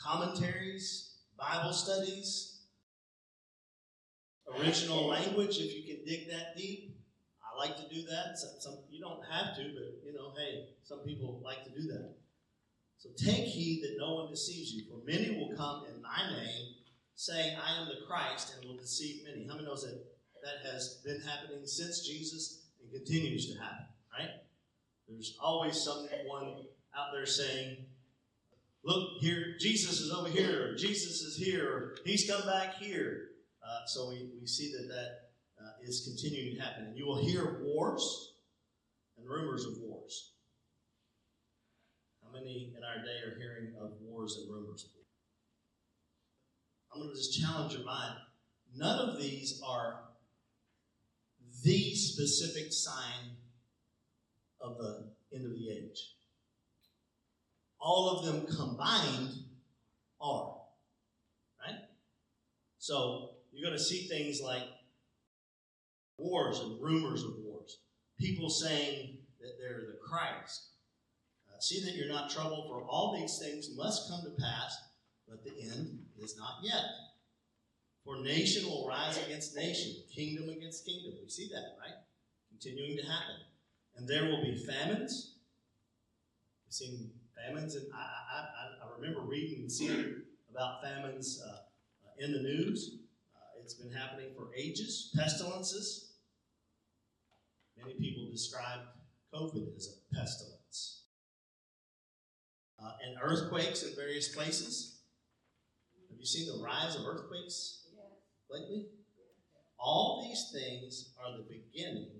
Commentaries, 0.00 1.16
Bible 1.38 1.72
studies, 1.72 2.60
original 4.58 5.06
language, 5.08 5.56
if 5.58 5.74
you 5.74 5.94
can 5.94 6.04
dig 6.04 6.28
that 6.28 6.56
deep. 6.56 6.98
I 7.42 7.58
like 7.58 7.76
to 7.76 7.94
do 7.94 8.02
that. 8.02 8.36
Some, 8.36 8.50
some, 8.60 8.78
you 8.90 9.00
don't 9.00 9.22
have 9.30 9.56
to, 9.56 9.62
but 9.62 10.04
you 10.04 10.12
know, 10.12 10.34
hey, 10.36 10.68
some 10.84 11.00
people 11.00 11.40
like 11.42 11.64
to 11.64 11.70
do 11.70 11.88
that. 11.88 12.14
So 12.98 13.10
take 13.16 13.44
heed 13.44 13.82
that 13.82 13.96
no 13.98 14.14
one 14.14 14.30
deceives 14.30 14.72
you, 14.72 14.84
for 14.90 15.04
many 15.06 15.38
will 15.38 15.56
come 15.56 15.84
in 15.86 16.00
my 16.02 16.30
name, 16.30 16.74
saying, 17.14 17.56
I 17.56 17.80
am 17.80 17.88
the 17.88 18.06
Christ, 18.06 18.54
and 18.56 18.68
will 18.68 18.76
deceive 18.76 19.24
many. 19.24 19.46
How 19.46 19.54
many 19.54 19.66
knows 19.66 19.82
that 19.82 20.04
that 20.42 20.70
has 20.70 21.00
been 21.04 21.20
happening 21.20 21.66
since 21.66 22.06
Jesus 22.06 22.66
and 22.80 22.90
continues 22.92 23.52
to 23.52 23.60
happen, 23.60 23.86
right? 24.16 24.30
There's 25.08 25.36
always 25.40 25.80
someone 25.80 26.64
out 26.96 27.08
there 27.12 27.26
saying, 27.26 27.78
Look, 28.84 29.18
here, 29.18 29.56
Jesus 29.58 30.00
is 30.00 30.12
over 30.12 30.28
here, 30.28 30.68
or 30.68 30.76
Jesus 30.76 31.20
is 31.22 31.36
here, 31.36 31.68
or 31.68 31.96
he's 32.04 32.30
come 32.30 32.46
back 32.46 32.74
here. 32.74 33.30
Uh, 33.60 33.84
so 33.86 34.10
we, 34.10 34.30
we 34.40 34.46
see 34.46 34.70
that 34.76 34.86
that 34.86 35.30
uh, 35.60 35.72
is 35.82 36.02
continuing 36.04 36.54
to 36.54 36.62
happen. 36.62 36.84
And 36.84 36.96
you 36.96 37.04
will 37.04 37.16
hear 37.16 37.58
wars 37.64 38.34
and 39.18 39.28
rumors 39.28 39.64
of 39.64 39.72
wars. 39.82 40.34
Many 42.38 42.74
in 42.76 42.82
our 42.84 43.02
day 43.02 43.20
are 43.24 43.38
hearing 43.38 43.72
of 43.80 43.92
wars 44.02 44.36
and 44.38 44.52
rumors? 44.52 44.88
I'm 46.92 47.00
going 47.00 47.10
to 47.10 47.16
just 47.16 47.40
challenge 47.40 47.72
your 47.72 47.84
mind. 47.84 48.16
None 48.74 49.08
of 49.08 49.18
these 49.18 49.60
are 49.66 50.00
the 51.62 51.94
specific 51.94 52.72
sign 52.72 53.36
of 54.60 54.76
the 54.76 55.08
end 55.34 55.46
of 55.46 55.52
the 55.52 55.70
age. 55.70 56.14
All 57.80 58.18
of 58.18 58.26
them 58.26 58.46
combined 58.54 59.32
are. 60.20 60.56
Right? 61.60 61.80
So 62.78 63.30
you're 63.52 63.66
going 63.66 63.78
to 63.78 63.84
see 63.84 64.08
things 64.08 64.42
like 64.42 64.64
wars 66.18 66.60
and 66.60 66.82
rumors 66.82 67.22
of 67.22 67.34
wars. 67.44 67.78
People 68.18 68.50
saying 68.50 69.18
that 69.40 69.52
they're 69.58 69.86
the 69.86 69.98
Christ. 70.06 70.75
See 71.58 71.84
that 71.84 71.94
you're 71.94 72.08
not 72.08 72.30
troubled, 72.30 72.68
for 72.68 72.82
all 72.82 73.16
these 73.18 73.38
things 73.38 73.70
must 73.76 74.10
come 74.10 74.22
to 74.24 74.42
pass, 74.42 74.76
but 75.28 75.42
the 75.44 75.52
end 75.70 75.98
is 76.18 76.36
not 76.36 76.58
yet. 76.62 76.84
For 78.04 78.22
nation 78.22 78.66
will 78.66 78.86
rise 78.86 79.18
against 79.24 79.56
nation, 79.56 79.94
kingdom 80.14 80.48
against 80.48 80.86
kingdom. 80.86 81.14
We 81.22 81.28
see 81.28 81.48
that, 81.48 81.76
right? 81.80 81.96
Continuing 82.50 82.96
to 82.98 83.02
happen. 83.02 83.36
And 83.96 84.06
there 84.06 84.24
will 84.24 84.42
be 84.42 84.64
famines. 84.64 85.34
We've 86.64 86.72
seen 86.72 87.10
famines, 87.34 87.74
and 87.74 87.86
I, 87.92 87.98
I, 87.98 88.86
I 88.86 89.00
remember 89.00 89.20
reading 89.22 89.62
and 89.62 89.72
seeing 89.72 90.22
about 90.50 90.82
famines 90.82 91.42
uh, 91.44 91.50
uh, 91.50 92.24
in 92.24 92.32
the 92.32 92.40
news. 92.40 92.98
Uh, 93.34 93.60
it's 93.62 93.74
been 93.74 93.90
happening 93.90 94.28
for 94.36 94.48
ages. 94.56 95.12
Pestilences. 95.16 96.12
Many 97.76 97.94
people 97.94 98.30
describe 98.30 98.80
COVID 99.34 99.76
as 99.76 99.88
a 99.88 100.14
pestilence. 100.14 100.55
Uh, 102.82 102.92
and 103.06 103.16
earthquakes 103.22 103.82
in 103.82 103.94
various 103.96 104.28
places. 104.34 104.98
Have 106.10 106.18
you 106.20 106.26
seen 106.26 106.46
the 106.46 106.62
rise 106.62 106.94
of 106.94 107.06
earthquakes 107.06 107.86
lately? 108.50 108.86
All 109.78 110.26
these 110.28 110.50
things 110.52 111.10
are 111.18 111.36
the 111.36 111.44
beginning 111.44 112.10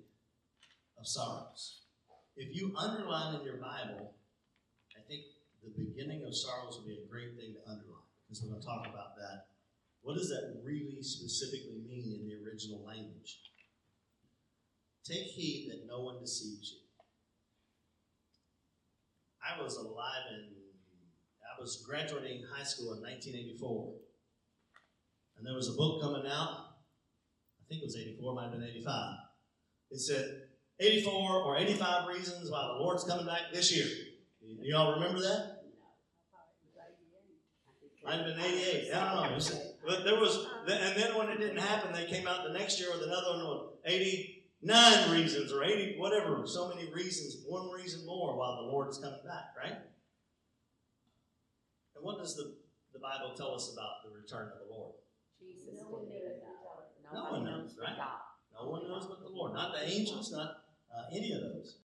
of 0.99 1.07
sorrows. 1.07 1.81
If 2.37 2.55
you 2.55 2.75
underline 2.77 3.37
in 3.37 3.45
your 3.45 3.57
Bible, 3.57 4.13
I 4.97 5.01
think 5.09 5.25
the 5.63 5.71
beginning 5.85 6.25
of 6.25 6.35
sorrows 6.35 6.79
would 6.79 6.87
be 6.87 7.01
a 7.03 7.11
great 7.11 7.37
thing 7.37 7.55
to 7.55 7.71
underline 7.71 8.05
because 8.27 8.43
we're 8.43 8.51
going 8.51 8.61
to 8.61 8.67
talk 8.67 8.87
about 8.87 9.17
that. 9.17 9.47
What 10.03 10.17
does 10.17 10.29
that 10.29 10.61
really 10.65 11.03
specifically 11.03 11.83
mean 11.89 12.21
in 12.21 12.29
the 12.29 12.37
original 12.45 12.85
language? 12.85 13.41
Take 15.05 15.27
heed 15.27 15.71
that 15.71 15.87
no 15.87 16.01
one 16.01 16.21
deceives 16.21 16.73
you. 16.73 16.86
I 19.47 19.63
was 19.63 19.77
alive 19.77 20.25
and 20.33 20.45
I 21.43 21.61
was 21.61 21.85
graduating 21.87 22.45
high 22.53 22.65
school 22.65 22.95
in 22.95 23.03
1984. 23.03 23.95
And 25.39 25.47
there 25.47 25.55
was 25.55 25.69
a 25.69 25.73
book 25.73 26.03
coming 26.03 26.27
out. 26.27 26.75
I 27.61 27.65
think 27.69 27.83
it 27.83 27.87
was 27.87 27.97
84, 27.97 28.35
might 28.35 28.43
have 28.45 28.53
been 28.53 28.63
85. 28.63 29.15
It 29.91 30.01
said 30.01 30.43
84 30.81 31.43
or 31.43 31.57
85 31.57 32.09
reasons 32.09 32.51
why 32.51 32.67
the 32.67 32.83
Lord's 32.83 33.05
coming 33.05 33.27
back 33.27 33.53
this 33.53 33.75
year. 33.75 33.87
Do 34.41 34.57
y'all 34.63 34.95
remember 34.95 35.21
that? 35.21 35.57
Might 38.05 38.19
have 38.19 38.27
been 38.27 38.39
88. 38.39 38.93
I 38.95 39.15
don't 39.15 39.31
know. 39.31 39.61
But 39.85 40.05
there 40.05 40.15
was, 40.15 40.47
and 40.69 40.97
then 40.97 41.17
when 41.17 41.29
it 41.29 41.39
didn't 41.39 41.59
happen, 41.59 41.93
they 41.93 42.07
came 42.07 42.27
out 42.29 42.45
the 42.45 42.53
next 42.53 42.79
year 42.79 42.91
with 42.93 43.03
another 43.03 43.45
one, 43.45 43.61
80, 43.85 44.36
nine 44.67 45.11
reasons 45.13 45.53
or 45.53 45.63
80, 45.63 45.97
whatever, 45.99 46.43
so 46.45 46.69
many 46.69 46.93
reasons, 46.93 47.45
one 47.47 47.71
reason 47.71 48.05
more 48.05 48.37
why 48.37 48.57
the 48.57 48.67
Lord 48.67 48.89
is 48.91 48.99
coming 48.99 49.21
back, 49.25 49.55
right? 49.57 49.79
And 51.95 52.05
what 52.05 52.19
does 52.19 52.37
the, 52.37 52.55
the 52.93 52.99
Bible 52.99 53.33
tell 53.37 53.55
us 53.55 53.73
about 53.73 54.03
the 54.05 54.11
return 54.11 54.51
of 54.53 54.67
the 54.67 54.75
Lord? 54.75 54.95
Jesus 55.41 55.81
no 55.81 55.89
one, 55.89 56.07
no 57.15 57.31
one 57.31 57.45
knows, 57.45 57.79
right? 57.81 57.97
No 58.53 58.69
one 58.69 58.89
knows 58.89 59.07
but 59.07 59.21
the 59.21 59.29
Lord. 59.29 59.55
Not 59.55 59.73
the 59.73 59.89
angels, 59.89 60.33
not 60.33 60.65
uh, 60.91 61.05
any 61.15 61.33
of 61.33 61.43
those. 61.43 61.79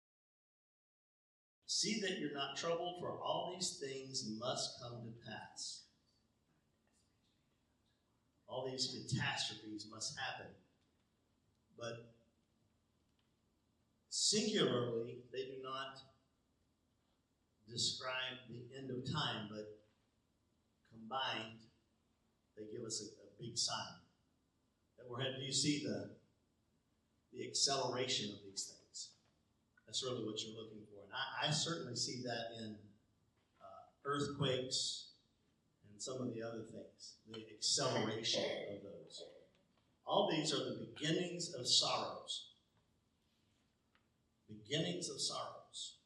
See 1.67 2.01
that 2.01 2.19
you're 2.19 2.33
not 2.33 2.57
troubled, 2.57 3.01
for 3.01 3.11
all 3.11 3.55
these 3.55 3.79
things 3.79 4.31
must 4.39 4.81
come 4.81 5.03
to 5.03 5.29
pass. 5.29 5.83
All 8.47 8.71
these 8.71 8.89
catastrophes 8.89 9.87
must 9.91 10.17
happen 10.19 10.38
singularly, 14.29 15.25
they 15.33 15.45
do 15.45 15.63
not 15.63 16.01
describe 17.67 18.37
the 18.51 18.61
end 18.77 18.91
of 18.91 19.11
time, 19.11 19.49
but 19.51 19.81
combined, 20.93 21.65
they 22.57 22.65
give 22.71 22.85
us 22.85 23.01
a, 23.01 23.07
a 23.25 23.29
big 23.41 23.57
sign 23.57 24.05
that 24.99 25.09
we're 25.09 25.21
headed. 25.21 25.37
Do 25.41 25.47
you 25.47 25.53
see 25.53 25.83
the 25.83 26.11
the 27.33 27.47
acceleration 27.47 28.31
of 28.31 28.41
these 28.45 28.73
things? 28.73 29.11
That's 29.87 30.03
really 30.03 30.25
what 30.25 30.43
you're 30.43 30.57
looking 30.57 30.85
for, 30.93 31.05
and 31.05 31.13
I, 31.13 31.49
I 31.49 31.51
certainly 31.51 31.97
see 31.97 32.23
that 32.25 32.63
in 32.63 32.77
uh, 33.63 33.85
earthquakes 34.05 35.13
and 35.89 36.03
some 36.03 36.21
of 36.21 36.35
the 36.35 36.43
other 36.43 36.65
things. 36.71 37.17
The 37.31 37.45
acceleration 37.57 38.45
of 38.75 38.83
those. 38.83 39.23
All 40.07 40.31
these 40.31 40.53
are 40.53 40.59
the 40.59 40.87
beginnings 40.87 41.55
of 41.55 41.67
sorrows. 41.67 42.48
Beginnings 44.49 45.11
of 45.11 45.21
sorrows. 45.21 45.99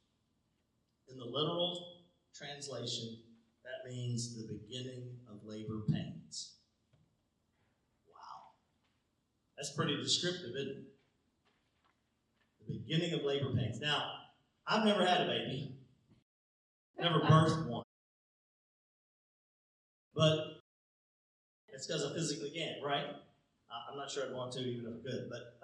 In 1.09 1.17
the 1.19 1.25
literal 1.25 2.03
translation, 2.35 3.19
that 3.63 3.89
means 3.91 4.35
the 4.37 4.53
beginning 4.53 5.11
of 5.31 5.45
labor 5.45 5.83
pains. 5.89 6.55
Wow. 8.09 8.53
That's 9.57 9.73
pretty 9.73 9.97
descriptive, 9.97 10.51
isn't 10.57 10.71
it? 10.71 10.85
The 12.67 12.79
beginning 12.79 13.15
of 13.15 13.23
labor 13.23 13.55
pains. 13.55 13.81
Now, 13.81 14.13
I've 14.67 14.85
never 14.85 15.05
had 15.05 15.21
a 15.21 15.27
baby, 15.27 15.77
never 16.99 17.21
birthed 17.21 17.69
one. 17.69 17.85
But 20.15 20.39
it's 21.69 21.87
because 21.87 22.05
I 22.05 22.15
physically 22.15 22.51
can't, 22.51 22.85
right? 22.85 23.07
I'm 23.91 23.97
not 23.97 24.11
sure 24.11 24.25
I'd 24.25 24.35
want 24.35 24.53
to, 24.53 24.61
even 24.61 24.87
if 24.87 25.01
I 25.01 25.11
could, 25.11 25.31
but 25.31 25.59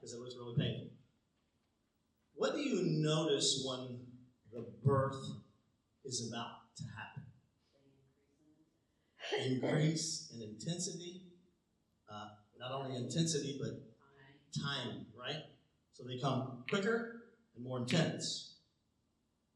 because 0.00 0.14
um, 0.14 0.20
it 0.20 0.24
was 0.24 0.36
really 0.36 0.56
painful. 0.56 0.93
What 2.34 2.54
do 2.54 2.60
you 2.60 2.82
notice 2.82 3.64
when 3.66 4.00
the 4.52 4.66
birth 4.84 5.22
is 6.04 6.28
about 6.28 6.74
to 6.76 6.84
happen? 6.96 7.22
Increase 9.62 10.32
in 10.34 10.42
intensity, 10.42 11.22
uh, 12.12 12.28
not 12.58 12.72
only 12.72 12.96
intensity, 12.96 13.58
but 13.60 13.80
time, 14.60 15.06
right? 15.18 15.42
So 15.92 16.04
they 16.04 16.18
come 16.18 16.64
quicker 16.68 17.22
and 17.54 17.64
more 17.64 17.78
intense. 17.78 18.56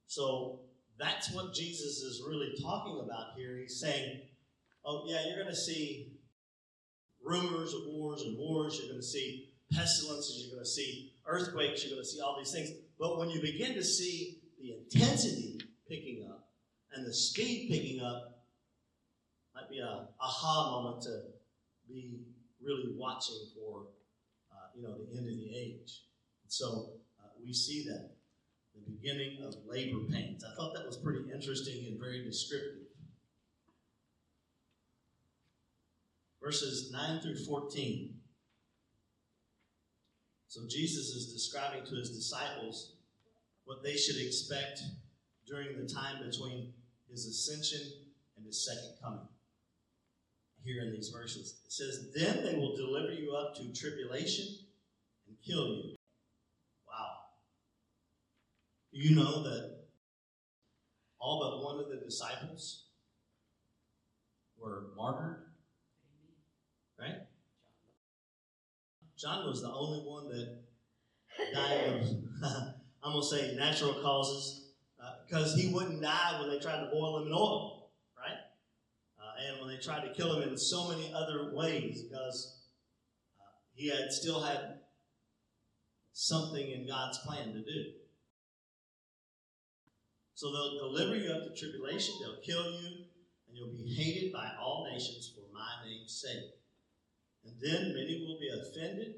So 0.07 0.61
that's 0.99 1.33
what 1.33 1.55
Jesus 1.55 1.99
is 1.99 2.23
really 2.27 2.55
talking 2.63 3.01
about 3.05 3.37
here. 3.37 3.57
He's 3.57 3.81
saying, 3.81 4.21
oh, 4.85 5.05
yeah, 5.07 5.27
you're 5.27 5.43
going 5.43 5.55
to 5.55 5.57
see 5.57 6.13
rumors 7.25 7.75
of 7.75 7.83
wars 7.87 8.23
and 8.23 8.39
wars. 8.39 8.79
You're 8.79 8.89
going 8.89 9.01
to 9.01 9.07
see 9.07 9.51
pestilences. 9.73 10.45
You're 10.45 10.57
going 10.57 10.65
to 10.65 10.71
see 10.71 11.13
earthquakes. 11.29 11.85
You're 11.85 11.95
going 11.95 12.03
to 12.03 12.09
see 12.09 12.21
all 12.21 12.37
these 12.39 12.51
things. 12.51 12.71
But 12.99 13.19
when 13.19 13.31
you 13.31 13.41
begin 13.41 13.75
to 13.75 13.85
see 13.85 14.39
the 14.61 14.75
intensity 14.75 15.61
picking 15.89 16.27
up 16.29 16.49
and 16.93 17.07
the 17.07 17.13
speed 17.13 17.69
picking 17.71 18.03
up, 18.03 18.39
might 19.55 19.71
be 19.71 19.79
a 19.79 20.07
aha 20.21 20.71
moment 20.71 21.03
to 21.03 21.21
be 21.89 22.21
really 22.63 22.95
watching 22.97 23.37
for, 23.55 23.87
uh, 24.53 24.69
you 24.75 24.83
know, 24.83 24.97
the 24.97 25.17
end 25.17 25.29
of 25.29 25.37
the 25.37 25.57
age. 25.57 26.03
So 26.49 26.91
uh, 27.21 27.29
we 27.45 27.53
see 27.53 27.85
that 27.89 28.11
the 28.75 28.93
beginning 28.93 29.43
of 29.45 29.55
labor 29.67 30.01
pains. 30.11 30.45
I 30.45 30.55
thought 30.55 30.75
that 30.75 30.87
was 30.87 30.97
pretty 30.97 31.31
interesting 31.33 31.87
and 31.87 31.99
very 31.99 32.25
descriptive. 32.25 32.83
Verses 36.43 36.91
9 36.93 37.21
through 37.21 37.45
14. 37.45 38.18
So 40.49 40.63
Jesus 40.67 41.11
is 41.11 41.33
describing 41.33 41.85
to 41.85 41.95
his 41.95 42.11
disciples 42.11 42.95
what 43.65 43.83
they 43.83 43.97
should 43.97 44.17
expect 44.17 44.81
during 45.47 45.77
the 45.77 45.87
time 45.87 46.25
between 46.25 46.73
his 47.11 47.27
ascension 47.27 47.87
and 48.37 48.47
his 48.47 48.65
second 48.65 48.95
coming. 49.03 49.29
Here 50.65 50.83
in 50.83 50.93
these 50.93 51.11
verses, 51.11 51.61
it 51.65 51.73
says, 51.73 52.09
Then 52.15 52.45
they 52.45 52.55
will 52.55 52.75
deliver 52.77 53.13
you 53.13 53.33
up 53.33 53.55
to 53.57 53.73
tribulation 53.73 54.47
and 55.27 55.37
kill 55.47 55.67
you. 55.69 55.97
Wow. 56.87 57.11
You 58.91 59.17
know 59.17 59.43
that 59.43 59.79
all 61.21 61.41
but 61.41 61.65
one 61.65 61.79
of 61.79 61.91
the 61.91 62.05
disciples 62.05 62.85
were 64.59 64.87
martyred? 64.97 65.45
Right? 66.99 67.28
John 69.19 69.47
was 69.47 69.63
the 69.63 69.73
only 69.73 69.99
one 70.01 70.29
that 70.29 70.59
died 71.53 71.89
of, 71.89 72.03
I'm 73.03 73.13
going 73.13 73.23
to 73.23 73.27
say, 73.27 73.57
natural 73.57 73.95
causes 73.95 74.67
because 75.27 75.55
uh, 75.55 75.57
he 75.57 75.73
wouldn't 75.73 76.01
die 76.01 76.41
when 76.41 76.51
they 76.51 76.59
tried 76.61 76.85
to 76.85 76.91
boil 76.93 77.21
him 77.21 77.27
in 77.27 77.33
oil, 77.33 77.91
right? 78.17 78.39
Uh, 79.19 79.33
and 79.47 79.61
when 79.61 79.75
they 79.75 79.83
tried 79.83 80.07
to 80.07 80.15
kill 80.15 80.41
him 80.41 80.49
in 80.49 80.57
so 80.57 80.89
many 80.89 81.13
other 81.13 81.53
ways 81.53 82.03
because 82.03 82.61
uh, 83.41 83.45
he 83.75 83.89
had 83.89 84.13
still 84.13 84.41
had 84.41 84.79
something 86.13 86.71
in 86.71 86.87
God's 86.87 87.19
plan 87.19 87.53
to 87.53 87.61
do. 87.61 87.85
So 90.35 90.53
they'll 90.53 90.91
deliver 90.91 91.17
you 91.17 91.33
up 91.33 91.43
to 91.43 91.61
tribulation, 91.61 92.15
they'll 92.21 92.41
kill 92.41 92.71
you, 92.71 93.05
and 93.49 93.57
you'll 93.57 93.73
be 93.73 93.95
hated 93.95 94.33
by 94.33 94.53
all 94.61 94.89
nations 94.93 95.33
for 95.35 95.53
my 95.53 95.89
name's 95.89 96.25
sake. 96.25 96.58
And 97.45 97.55
then 97.61 97.95
many 97.95 98.25
will 98.27 98.39
be 98.39 98.49
offended 98.49 99.15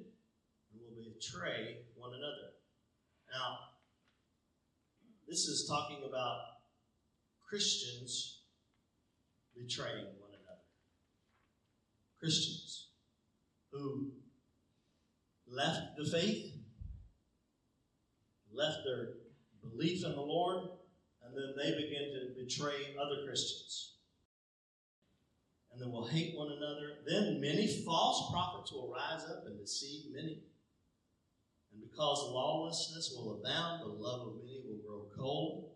and 0.73 0.81
will 0.81 1.13
betray 1.13 1.79
one 1.97 2.11
another. 2.11 2.55
Now, 3.33 3.59
this 5.29 5.47
is 5.47 5.69
talking 5.69 6.03
about 6.09 6.41
Christians 7.49 8.43
betraying 9.55 10.07
one 10.19 10.31
another. 10.31 10.63
Christians 12.19 12.89
who 13.73 14.13
left 15.47 15.97
the 15.97 16.05
faith, 16.05 16.55
left 18.53 18.79
their 18.85 19.15
belief 19.63 20.05
in 20.05 20.13
the 20.13 20.21
Lord, 20.21 20.69
and 21.23 21.35
then 21.35 21.55
they 21.57 21.71
begin 21.71 22.13
to 22.13 22.43
betray 22.43 22.95
other 23.01 23.27
Christians 23.27 23.95
and 25.81 25.87
then 25.87 25.93
will 25.93 26.07
hate 26.07 26.37
one 26.37 26.53
another. 26.53 26.99
Then 27.07 27.41
many 27.41 27.67
false 27.67 28.31
prophets 28.31 28.73
will 28.73 28.93
rise 28.93 29.25
up 29.25 29.45
and 29.47 29.59
deceive 29.59 30.13
many. 30.13 30.43
And 31.73 31.81
because 31.81 32.31
lawlessness 32.31 33.15
will 33.17 33.41
abound, 33.41 33.83
the 33.83 33.87
love 33.87 34.27
of 34.27 34.35
many 34.45 34.61
will 34.67 34.79
grow 34.87 35.07
cold. 35.17 35.71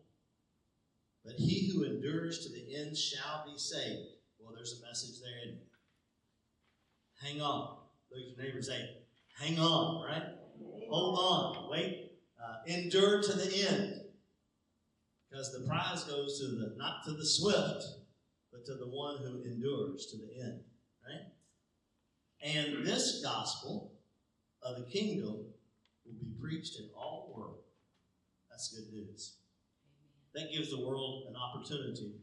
But 1.25 1.35
he 1.39 1.71
who 1.71 1.85
endures 1.85 2.41
to 2.41 2.53
the 2.53 2.77
end 2.77 2.97
shall 2.97 3.45
be 3.47 3.59
saved. 3.59 4.09
Well, 4.39 4.55
there's 4.55 4.79
a 4.83 4.87
message 4.87 5.23
there 5.23 5.49
in 5.49 5.55
it. 5.55 5.67
Hang 7.23 7.41
on. 7.41 7.79
Look 8.11 8.21
at 8.21 8.37
your 8.37 8.47
neighbor 8.47 8.63
say, 8.63 8.91
hang 9.39 9.59
on, 9.59 10.05
right? 10.05 10.25
Hold 10.91 11.19
on. 11.19 11.71
Wait. 11.71 12.13
Uh, 12.43 12.57
endure 12.67 13.23
to 13.23 13.33
the 13.33 13.69
end. 13.71 14.01
Because 15.31 15.51
the 15.53 15.67
prize 15.67 16.05
goes 16.05 16.39
to 16.41 16.47
the 16.47 16.75
not 16.77 17.05
to 17.07 17.13
the 17.13 17.25
swift, 17.25 17.85
to 18.67 18.75
the 18.75 18.87
one 18.87 19.19
who 19.19 19.43
endures 19.45 20.07
to 20.07 20.17
the 20.17 20.43
end. 20.43 20.61
Right? 21.07 21.27
And 22.43 22.87
this 22.87 23.21
gospel 23.23 23.93
of 24.63 24.77
the 24.77 24.91
kingdom 24.91 25.47
will 26.05 26.19
be 26.21 26.33
preached 26.41 26.79
in 26.79 26.89
all 26.97 27.29
the 27.29 27.41
world. 27.41 27.59
That's 28.51 28.75
good 28.75 28.93
news. 28.93 29.37
That 30.35 30.51
gives 30.53 30.71
the 30.71 30.85
world 30.85 31.25
an 31.29 31.37
opportunity 31.37 32.15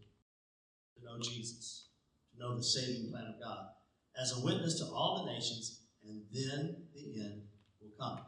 to 0.96 1.06
know 1.06 1.20
Jesus, 1.22 1.88
to 2.34 2.40
know 2.40 2.56
the 2.56 2.64
saving 2.64 3.12
plan 3.12 3.26
of 3.26 3.42
God, 3.42 3.68
as 4.22 4.38
a 4.38 4.44
witness 4.44 4.80
to 4.80 4.86
all 4.86 5.24
the 5.24 5.32
nations, 5.32 5.82
and 6.06 6.24
then 6.32 6.76
the 6.94 7.22
end 7.22 7.42
will 7.80 7.92
come. 8.00 8.20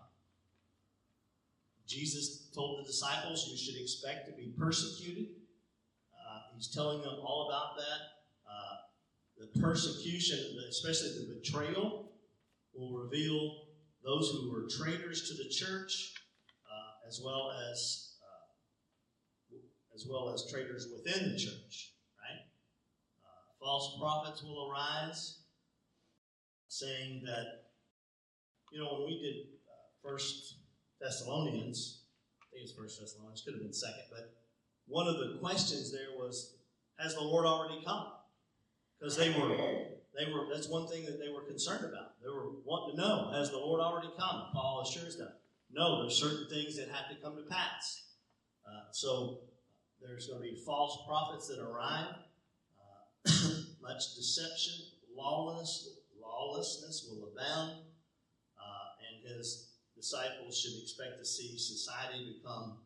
Jesus 1.87 2.49
told 2.55 2.79
the 2.79 2.87
disciples, 2.87 3.47
You 3.51 3.57
should 3.57 3.81
expect 3.81 4.27
to 4.27 4.33
be 4.33 4.53
persecuted 4.57 5.27
he's 6.55 6.73
telling 6.73 7.01
them 7.01 7.15
all 7.21 7.49
about 7.49 7.77
that. 7.77 7.99
Uh, 8.49 8.75
the 9.39 9.59
persecution, 9.59 10.39
especially 10.69 11.09
the 11.09 11.35
betrayal, 11.35 12.11
will 12.73 12.93
reveal 12.93 13.63
those 14.03 14.29
who 14.29 14.51
were 14.51 14.67
traitors 14.67 15.27
to 15.29 15.43
the 15.43 15.49
church, 15.49 16.13
uh, 16.65 17.07
as 17.07 17.21
well 17.23 17.51
as 17.71 18.15
uh, 18.21 19.57
as 19.95 20.05
well 20.09 20.33
as 20.33 20.49
traitors 20.51 20.87
within 20.93 21.31
the 21.31 21.37
church. 21.37 21.93
Right? 22.19 22.41
Uh, 23.23 23.43
false 23.59 23.97
prophets 23.99 24.43
will 24.43 24.69
arise, 24.69 25.39
saying 26.67 27.23
that 27.25 27.71
you 28.71 28.79
know 28.79 28.93
when 28.93 29.07
we 29.07 29.21
did 29.21 29.35
uh, 29.67 30.07
First 30.07 30.57
Thessalonians, 30.99 32.03
I 32.41 32.45
think 32.53 32.63
it's 32.63 32.73
First 32.73 32.99
Thessalonians, 32.99 33.41
could 33.41 33.53
have 33.53 33.63
been 33.63 33.73
second, 33.73 34.03
but 34.11 34.42
one 34.87 35.07
of 35.07 35.17
the 35.17 35.37
questions 35.39 35.91
there 35.91 36.17
was, 36.17 36.55
has 36.99 37.15
the 37.15 37.21
Lord 37.21 37.45
already 37.45 37.83
come? 37.85 38.07
Because 38.99 39.17
they 39.17 39.29
were, 39.29 39.55
they 40.17 40.31
were, 40.31 40.47
that's 40.51 40.69
one 40.69 40.87
thing 40.87 41.05
that 41.05 41.19
they 41.19 41.29
were 41.29 41.41
concerned 41.41 41.85
about. 41.85 42.21
They 42.21 42.29
were 42.29 42.51
wanting 42.63 42.95
to 42.95 43.01
know, 43.01 43.31
has 43.33 43.49
the 43.51 43.57
Lord 43.57 43.81
already 43.81 44.09
come? 44.17 44.45
Paul 44.53 44.85
assures 44.87 45.17
them, 45.17 45.31
no, 45.71 46.01
there's 46.01 46.15
certain 46.15 46.47
things 46.49 46.77
that 46.77 46.89
have 46.89 47.09
to 47.09 47.21
come 47.21 47.35
to 47.35 47.43
pass. 47.49 48.03
Uh, 48.65 48.91
so 48.91 49.39
there's 50.01 50.27
going 50.27 50.41
to 50.41 50.47
be 50.47 50.61
false 50.65 50.99
prophets 51.07 51.47
that 51.47 51.59
arrive, 51.61 52.15
uh, 52.79 53.31
much 53.81 54.15
deception, 54.15 54.73
lawlessness, 55.15 55.97
lawlessness 56.21 57.09
will 57.09 57.29
abound, 57.31 57.71
uh, 58.57 58.87
and 59.09 59.35
his 59.35 59.71
disciples 59.95 60.59
should 60.59 60.81
expect 60.81 61.19
to 61.19 61.25
see 61.25 61.57
society 61.57 62.37
become 62.37 62.77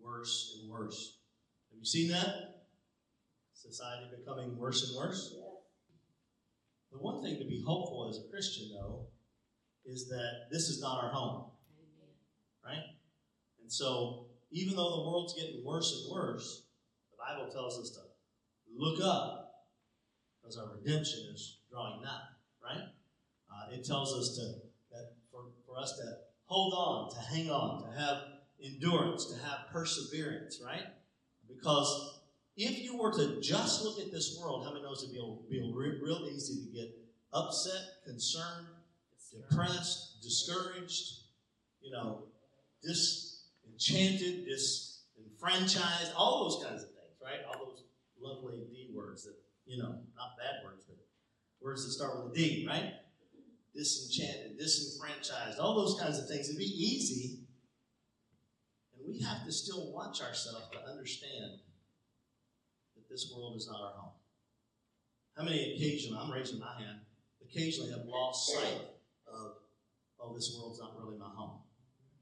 worse 0.00 0.58
and 0.60 0.70
worse. 0.70 1.18
Have 1.72 1.78
you 1.78 1.84
seen 1.84 2.10
that? 2.12 2.66
Society 3.54 4.06
becoming 4.16 4.58
worse 4.58 4.88
and 4.88 4.96
worse? 4.96 5.34
The 6.92 6.98
one 6.98 7.22
thing 7.22 7.38
to 7.38 7.44
be 7.46 7.62
hopeful 7.66 8.08
as 8.10 8.18
a 8.22 8.28
Christian, 8.30 8.70
though, 8.74 9.06
is 9.86 10.08
that 10.08 10.48
this 10.50 10.68
is 10.68 10.80
not 10.80 11.02
our 11.02 11.10
home. 11.10 11.50
Right? 12.64 12.84
And 13.60 13.72
so, 13.72 14.26
even 14.50 14.76
though 14.76 14.96
the 14.96 15.10
world's 15.10 15.34
getting 15.34 15.64
worse 15.64 16.04
and 16.04 16.12
worse, 16.12 16.64
the 17.10 17.16
Bible 17.16 17.50
tells 17.50 17.80
us 17.80 17.90
to 17.96 18.00
look 18.76 19.00
up 19.02 19.68
because 20.40 20.58
our 20.58 20.76
redemption 20.76 21.20
is 21.32 21.60
drawing 21.70 22.02
nigh. 22.02 22.28
Right? 22.62 22.84
Uh, 23.50 23.74
it 23.74 23.84
tells 23.84 24.12
us 24.12 24.36
to 24.36 24.42
that 24.94 25.12
for, 25.30 25.46
for 25.66 25.78
us 25.78 25.96
to 25.96 26.16
hold 26.44 26.74
on, 26.74 27.10
to 27.14 27.20
hang 27.20 27.50
on, 27.50 27.82
to 27.82 27.98
have 27.98 28.18
endurance, 28.62 29.26
to 29.32 29.42
have 29.44 29.68
perseverance. 29.72 30.60
Right? 30.64 30.84
Because 31.56 32.20
if 32.56 32.82
you 32.82 32.98
were 32.98 33.12
to 33.12 33.40
just 33.40 33.84
look 33.84 33.98
at 33.98 34.12
this 34.12 34.38
world, 34.40 34.64
how 34.64 34.72
many 34.72 34.84
knows 34.84 35.02
it'd 35.02 35.14
be, 35.14 35.20
be 35.50 35.72
real, 35.74 35.98
real 36.02 36.28
easy 36.30 36.66
to 36.66 36.72
get 36.72 36.94
upset, 37.32 37.82
concerned, 38.04 38.66
depressed, 39.32 40.22
discouraged, 40.22 41.22
you 41.80 41.90
know, 41.90 42.24
disenchanted, 42.82 44.46
disenfranchised, 44.46 46.12
all 46.16 46.44
those 46.44 46.64
kinds 46.64 46.82
of 46.82 46.90
things, 46.90 47.16
right? 47.22 47.40
All 47.48 47.66
those 47.66 47.84
lovely 48.20 48.58
D 48.70 48.90
words 48.94 49.24
that, 49.24 49.34
you 49.64 49.82
know, 49.82 49.90
not 50.16 50.36
bad 50.38 50.64
words, 50.64 50.84
but 50.86 50.96
words 51.60 51.84
that 51.84 51.92
start 51.92 52.22
with 52.22 52.32
a 52.32 52.36
D, 52.36 52.66
right? 52.68 52.92
Disenchanted, 53.74 54.58
disenfranchised, 54.58 55.58
all 55.58 55.74
those 55.74 55.98
kinds 55.98 56.18
of 56.18 56.28
things. 56.28 56.48
It'd 56.48 56.58
be 56.58 56.64
easy 56.64 57.40
we 59.06 59.20
have 59.20 59.44
to 59.44 59.52
still 59.52 59.92
watch 59.92 60.20
ourselves 60.20 60.66
to 60.72 60.90
understand 60.90 61.58
that 62.94 63.08
this 63.10 63.32
world 63.34 63.56
is 63.56 63.68
not 63.68 63.80
our 63.80 63.92
home. 63.92 64.12
How 65.36 65.44
many 65.44 65.74
occasionally, 65.74 66.18
I'm 66.20 66.30
raising 66.30 66.58
my 66.58 66.74
hand, 66.78 67.00
occasionally 67.42 67.90
have 67.90 68.04
lost 68.06 68.52
sight 68.52 68.80
of, 69.26 69.52
oh, 70.20 70.34
this 70.34 70.56
world's 70.58 70.78
not 70.78 70.94
really 70.98 71.18
my 71.18 71.30
home. 71.34 71.60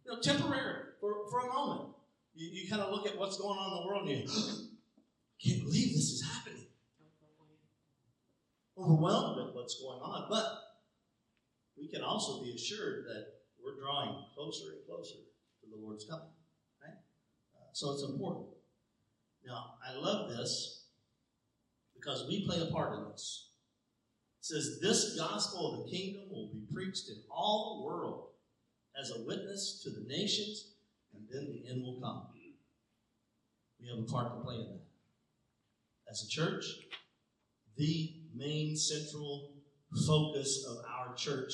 You 0.05 0.13
know, 0.13 0.21
temporary, 0.21 0.95
for, 1.01 1.29
for 1.31 1.49
a 1.49 1.53
moment. 1.53 1.91
You, 2.35 2.49
you 2.53 2.71
kind 2.71 2.83
of 2.83 2.93
look 2.93 3.07
at 3.07 3.19
what's 3.19 3.39
going 3.39 3.59
on 3.59 3.73
in 3.73 3.81
the 3.81 3.87
world 3.87 4.09
and 4.09 4.21
you 4.21 4.27
can't 5.45 5.65
believe 5.65 5.95
this 5.95 6.11
is 6.11 6.25
happening. 6.25 6.67
Overwhelmed 8.79 9.49
at 9.49 9.55
what's 9.55 9.79
going 9.81 10.01
on. 10.01 10.27
But 10.31 10.47
we 11.77 11.89
can 11.89 12.03
also 12.03 12.43
be 12.43 12.55
assured 12.55 13.05
that 13.09 13.27
we're 13.63 13.79
drawing 13.79 14.25
closer 14.35 14.73
and 14.73 14.87
closer 14.87 15.19
to 15.61 15.71
the 15.71 15.77
Lord's 15.77 16.07
coming. 16.09 16.31
So 17.73 17.93
it's 17.93 18.03
important. 18.03 18.49
Now, 19.47 19.75
I 19.87 19.97
love 19.97 20.31
this 20.31 20.85
because 21.95 22.27
we 22.29 22.47
play 22.47 22.61
a 22.61 22.73
part 22.73 22.99
in 22.99 23.11
this. 23.11 23.49
It 24.41 24.47
says, 24.47 24.79
This 24.81 25.17
gospel 25.17 25.73
of 25.73 25.85
the 25.85 25.91
kingdom 25.91 26.25
will 26.31 26.51
be 26.53 26.63
preached 26.73 27.09
in 27.09 27.17
all 27.31 27.79
the 27.79 27.87
world 27.87 28.27
as 29.01 29.11
a 29.11 29.25
witness 29.25 29.81
to 29.85 29.91
the 29.91 30.07
nations, 30.09 30.73
and 31.15 31.25
then 31.31 31.47
the 31.53 31.71
end 31.71 31.83
will 31.83 32.01
come. 32.01 32.27
We 33.81 33.89
have 33.89 33.99
a 33.99 34.03
part 34.03 34.35
to 34.35 34.45
play 34.45 34.57
in 34.57 34.69
that. 34.69 34.81
As 36.11 36.23
a 36.25 36.29
church, 36.29 36.65
the 37.77 38.15
main 38.35 38.77
central 38.77 39.53
focus 40.07 40.67
of 40.69 40.85
our 40.87 41.15
church 41.15 41.53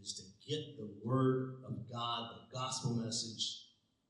is 0.00 0.14
to 0.14 0.22
get 0.48 0.76
the 0.76 0.88
word 1.04 1.56
of 1.66 1.90
God, 1.90 2.30
the 2.34 2.56
gospel 2.56 2.94
message, 2.94 3.65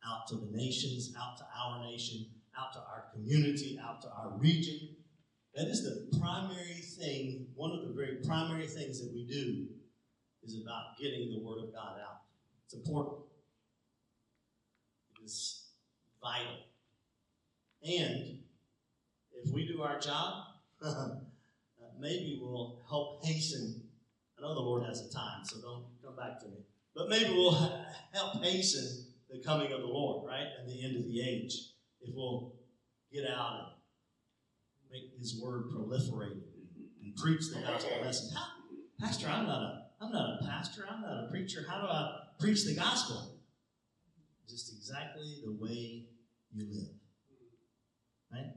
out 0.09 0.27
to 0.29 0.37
the 0.37 0.57
nations, 0.57 1.13
out 1.19 1.37
to 1.39 1.45
our 1.59 1.85
nation, 1.85 2.27
out 2.59 2.73
to 2.73 2.79
our 2.79 3.07
community, 3.13 3.79
out 3.83 4.01
to 4.03 4.09
our 4.09 4.33
region. 4.39 4.97
That 5.55 5.69
is 5.69 5.85
the 5.85 6.19
primary 6.19 6.83
thing, 6.99 7.47
one 7.55 7.73
of 7.73 7.87
the 7.87 7.95
very 7.95 8.17
primary 8.27 8.67
things 8.67 9.01
that 9.01 9.13
we 9.13 9.27
do 9.27 9.67
is 10.43 10.61
about 10.63 10.99
getting 11.01 11.33
the 11.33 11.41
word 11.41 11.65
of 11.65 11.73
God 11.73 11.99
out. 12.01 12.21
It's 12.65 12.75
important. 12.75 13.25
It 15.19 15.25
is 15.25 15.65
vital. 16.23 16.59
And 17.83 18.41
if 19.33 19.53
we 19.53 19.67
do 19.67 19.83
our 19.83 19.99
job, 19.99 20.45
uh, 20.85 21.09
maybe 21.99 22.39
we'll 22.43 22.83
help 22.89 23.25
hasten. 23.25 23.83
I 24.39 24.43
know 24.43 24.55
the 24.55 24.61
Lord 24.61 24.85
has 24.85 25.01
a 25.01 25.13
time, 25.13 25.45
so 25.45 25.61
don't 25.61 25.85
come 26.05 26.17
back 26.17 26.39
to 26.41 26.47
me. 26.47 26.59
But 26.95 27.09
maybe 27.09 27.31
we'll 27.31 27.53
help 28.13 28.43
hasten 28.43 29.07
the 29.37 29.45
coming 29.45 29.73
of 29.73 29.81
the 29.81 29.87
Lord, 29.87 30.27
right? 30.29 30.47
And 30.59 30.69
the 30.69 30.85
end 30.85 30.97
of 30.97 31.05
the 31.05 31.21
age. 31.21 31.53
If 32.01 32.15
we'll 32.15 32.55
get 33.13 33.25
out 33.29 33.59
and 33.61 34.91
make 34.91 35.19
His 35.19 35.41
word 35.43 35.65
proliferate 35.71 36.41
and 37.03 37.17
preach 37.17 37.49
the 37.53 37.61
gospel 37.61 38.03
message. 38.03 38.35
How, 38.35 38.47
pastor, 39.01 39.29
I'm 39.29 39.47
not 39.47 39.63
a 39.63 39.83
I'm 40.01 40.13
not 40.13 40.41
a 40.41 40.47
pastor. 40.47 40.85
I'm 40.89 41.01
not 41.01 41.25
a 41.25 41.31
preacher. 41.31 41.65
How 41.69 41.81
do 41.81 41.87
I 41.87 42.19
preach 42.39 42.65
the 42.67 42.75
gospel? 42.75 43.41
Just 44.49 44.73
exactly 44.77 45.39
the 45.45 45.53
way 45.53 46.05
you 46.53 46.67
live. 46.71 46.95
Right? 48.33 48.53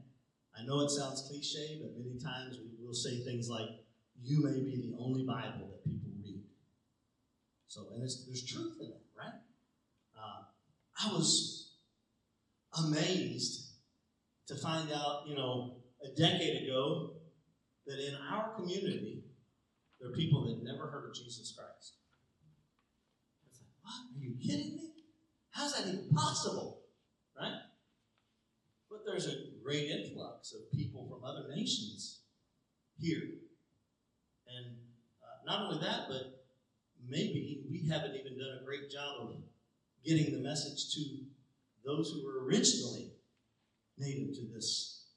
I 0.58 0.66
know 0.66 0.82
it 0.82 0.90
sounds 0.90 1.26
cliche, 1.28 1.80
but 1.82 1.98
many 1.98 2.20
times 2.20 2.60
we 2.60 2.86
will 2.86 2.94
say 2.94 3.24
things 3.24 3.50
like, 3.50 3.70
"You 4.22 4.44
may 4.44 4.60
be 4.60 4.92
the 4.92 4.98
only 5.00 5.24
Bible 5.24 5.70
that 5.72 5.84
people 5.86 6.12
read." 6.22 6.44
So, 7.68 7.88
and 7.94 8.02
there's 8.02 8.46
truth 8.46 8.78
in? 8.82 8.92
Uh, 8.92 8.99
I 11.02 11.14
was 11.14 11.72
amazed 12.78 13.70
to 14.48 14.56
find 14.56 14.92
out, 14.92 15.24
you 15.28 15.36
know, 15.36 15.78
a 16.04 16.10
decade 16.10 16.64
ago 16.64 17.14
that 17.86 18.00
in 18.00 18.16
our 18.30 18.54
community 18.56 19.24
there 20.00 20.10
are 20.10 20.14
people 20.14 20.46
that 20.46 20.64
never 20.64 20.88
heard 20.88 21.10
of 21.10 21.16
Jesus 21.16 21.56
Christ. 21.58 21.94
I 23.44 23.48
was 23.50 23.60
like, 23.60 23.70
what? 23.82 24.18
Are 24.18 24.24
you 24.24 24.36
kidding 24.46 24.76
me? 24.76 24.92
How's 25.52 25.74
that 25.74 25.88
even 25.88 26.10
possible? 26.14 26.82
Right? 27.40 27.60
But 28.90 29.00
there's 29.06 29.28
a 29.28 29.36
great 29.64 29.90
influx 29.90 30.54
of 30.54 30.72
people 30.72 31.08
from 31.10 31.24
other 31.24 31.48
nations 31.54 32.22
here. 32.98 33.22
And 34.48 34.76
uh, 35.24 35.46
not 35.46 35.68
only 35.68 35.82
that, 35.86 36.08
but 36.10 36.46
maybe 37.08 37.64
we 37.70 37.88
haven't 37.88 38.16
even 38.16 38.38
done 38.38 38.60
a 38.62 38.66
great 38.66 38.90
job 38.90 39.22
of 39.22 39.36
getting 40.06 40.32
the 40.34 40.40
message 40.42 40.94
to 40.96 41.02
those 41.86 42.12
who 42.12 42.26
were 42.26 42.46
originally 42.46 43.14
native 43.98 44.36
to 44.36 44.48
this 44.54 45.08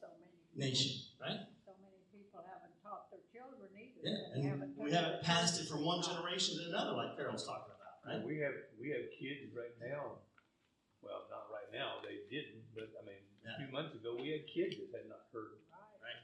so 0.00 0.08
nation, 0.54 1.06
right? 1.20 1.46
So 1.64 1.72
many 1.78 2.02
people 2.10 2.42
haven't 2.42 2.74
taught 2.82 3.10
their 3.10 3.22
children 3.30 3.70
either. 3.74 4.02
Yeah, 4.02 4.18
They 4.34 4.50
and 4.50 4.74
we 4.76 4.90
haven't 4.90 5.22
passed 5.22 5.60
it 5.62 5.70
from 5.70 5.84
one 5.86 6.02
generation 6.02 6.58
to 6.58 6.74
another, 6.74 6.92
like 6.98 7.14
Carol's 7.16 7.46
talking 7.46 7.70
about, 7.70 8.02
right? 8.02 8.22
We 8.26 8.42
have, 8.42 8.54
we 8.80 8.90
have 8.90 9.06
kids 9.14 9.54
right 9.54 9.74
now, 9.78 10.18
well, 11.02 11.26
not 11.30 11.50
right 11.50 11.70
now, 11.70 12.02
they 12.02 12.26
didn't, 12.30 12.66
but 12.74 12.90
I 12.98 13.02
mean, 13.06 13.22
Yeah. 13.42 13.58
a 13.58 13.66
few 13.66 13.70
months 13.74 13.94
ago, 13.98 14.14
we 14.14 14.30
had 14.30 14.46
kids 14.46 14.78
that 14.78 14.90
had 14.94 15.10
not 15.10 15.26
heard. 15.34 15.58
Right. 15.98 16.22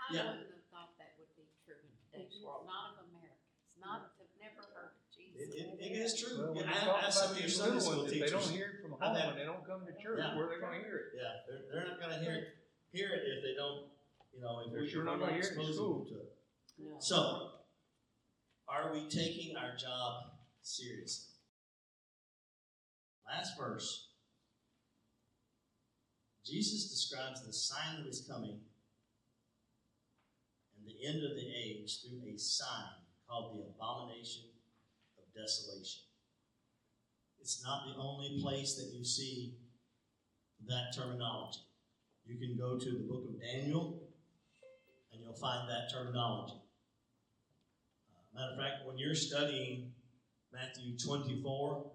I 0.00 0.06
Yeah. 0.12 0.32
wouldn't 0.32 0.52
have 0.52 0.64
thought 0.72 0.96
that 0.96 1.12
would 1.20 1.28
be 1.36 1.44
true 1.64 1.76
in 1.84 1.92
today's 2.08 2.40
world. 2.40 2.64
Not 2.64 2.96
of 2.96 3.08
Americans, 3.12 3.76
not 3.76 4.00
have 4.00 4.10
of 4.12 4.15
It, 5.38 5.52
it, 5.52 5.68
it 5.80 5.92
is 6.00 6.18
true. 6.18 6.38
Well, 6.38 6.54
when 6.54 6.64
Yeah, 6.64 6.72
I- 6.96 7.06
ask 7.06 7.18
some 7.20 7.30
about 7.30 7.32
of 7.32 7.38
your 7.40 7.46
these 7.48 7.56
Sunday 7.56 7.78
school 7.80 7.96
ones, 7.98 8.12
if 8.12 8.18
they 8.20 8.26
teachers. 8.26 8.32
don't 8.46 8.54
hear 8.56 8.66
it 8.72 8.82
from 8.82 8.94
I've 8.94 9.00
home 9.08 9.16
had- 9.16 9.28
and 9.30 9.38
they 9.38 9.44
don't 9.44 9.64
come 9.66 9.84
to 9.86 9.92
church, 10.02 10.18
Yeah. 10.18 10.36
where 10.36 10.46
are 10.46 10.54
they 10.54 10.60
gonna 10.60 10.78
hear 10.80 10.96
it? 10.96 11.06
Yeah, 11.20 11.32
they're, 11.46 11.62
they're 11.70 11.88
not 11.92 12.00
going 12.00 12.12
to 12.18 12.24
hear 12.24 12.52
hear 12.92 13.08
it 13.12 13.22
if 13.28 13.42
they 13.44 13.54
don't, 13.54 13.90
you 14.32 14.40
know, 14.40 14.60
if 14.64 14.72
They're 14.72 14.88
sure 14.88 15.04
not 15.04 15.20
gonna 15.20 15.32
hear 15.32 15.42
it 15.42 15.52
in 15.52 15.52
exposing 15.52 15.74
school. 15.74 15.98
them 16.04 16.06
to 16.08 16.14
it. 16.20 16.32
No. 16.78 16.96
So, 17.00 17.50
are 18.68 18.92
we 18.92 19.08
taking 19.10 19.56
our 19.56 19.76
job 19.76 20.32
seriously? 20.62 21.34
Last 23.26 23.58
verse. 23.58 24.08
Jesus 26.44 26.88
describes 26.90 27.44
the 27.44 27.52
sign 27.52 28.00
of 28.00 28.06
his 28.06 28.24
coming 28.26 28.60
and 30.78 30.86
the 30.86 31.06
end 31.06 31.24
of 31.24 31.36
the 31.36 31.48
age 31.54 32.00
through 32.02 32.22
a 32.32 32.38
sign 32.38 33.02
called 33.28 33.58
the 33.58 33.64
abomination 33.66 34.44
of 34.48 34.55
desolation. 35.36 36.02
It's 37.40 37.62
not 37.62 37.84
the 37.86 38.00
only 38.00 38.40
place 38.42 38.74
that 38.76 38.96
you 38.96 39.04
see 39.04 39.54
that 40.66 40.96
terminology. 40.96 41.60
You 42.24 42.38
can 42.38 42.56
go 42.58 42.78
to 42.78 42.90
the 42.90 43.06
book 43.06 43.28
of 43.28 43.40
Daniel 43.40 44.02
and 45.12 45.22
you'll 45.22 45.34
find 45.34 45.68
that 45.68 45.92
terminology. 45.92 46.54
Uh, 48.10 48.40
matter 48.40 48.52
of 48.52 48.58
fact, 48.58 48.86
when 48.86 48.98
you're 48.98 49.14
studying 49.14 49.92
Matthew 50.52 50.98
24, 50.98 51.92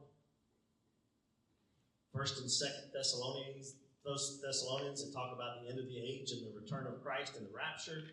First 2.14 2.42
and 2.42 2.52
Second 2.52 2.92
Thessalonians, 2.94 3.76
those 4.06 4.42
Thessalonians 4.42 5.04
that 5.04 5.14
talk 5.14 5.34
about 5.34 5.62
the 5.62 5.70
end 5.70 5.80
of 5.80 5.86
the 5.88 5.98
age 5.98 6.32
and 6.32 6.42
the 6.44 6.60
return 6.60 6.88
of 6.88 7.04
Christ 7.04 7.36
and 7.38 7.46
the 7.46 7.52
rapture, 7.54 8.04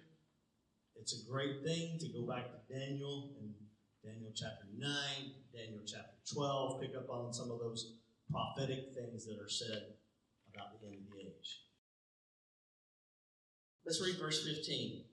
it's 0.96 1.14
a 1.14 1.30
great 1.30 1.62
thing 1.62 1.98
to 2.00 2.08
go 2.08 2.26
back 2.26 2.46
to 2.50 2.74
Daniel 2.74 3.34
and 3.40 3.54
Daniel 4.04 4.30
chapter 4.34 4.66
9, 4.76 4.88
Daniel 5.52 5.82
chapter 5.84 6.14
12, 6.32 6.80
pick 6.80 6.94
up 6.96 7.10
on 7.10 7.32
some 7.32 7.50
of 7.50 7.58
those 7.58 7.94
prophetic 8.30 8.94
things 8.94 9.26
that 9.26 9.38
are 9.42 9.48
said 9.48 9.94
about 10.54 10.80
the 10.80 10.86
end 10.86 10.96
of 10.96 11.12
the 11.12 11.20
age. 11.20 11.62
Let's 13.84 14.00
read 14.00 14.18
verse 14.18 14.46
15. 14.46 15.04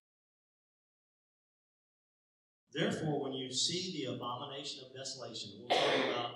Therefore, 2.73 3.23
when 3.23 3.33
you 3.33 3.51
see 3.51 3.95
the 3.95 4.13
abomination 4.13 4.83
of 4.85 4.95
desolation, 4.95 5.51
we'll 5.57 5.69
talk 5.69 6.11
about 6.11 6.31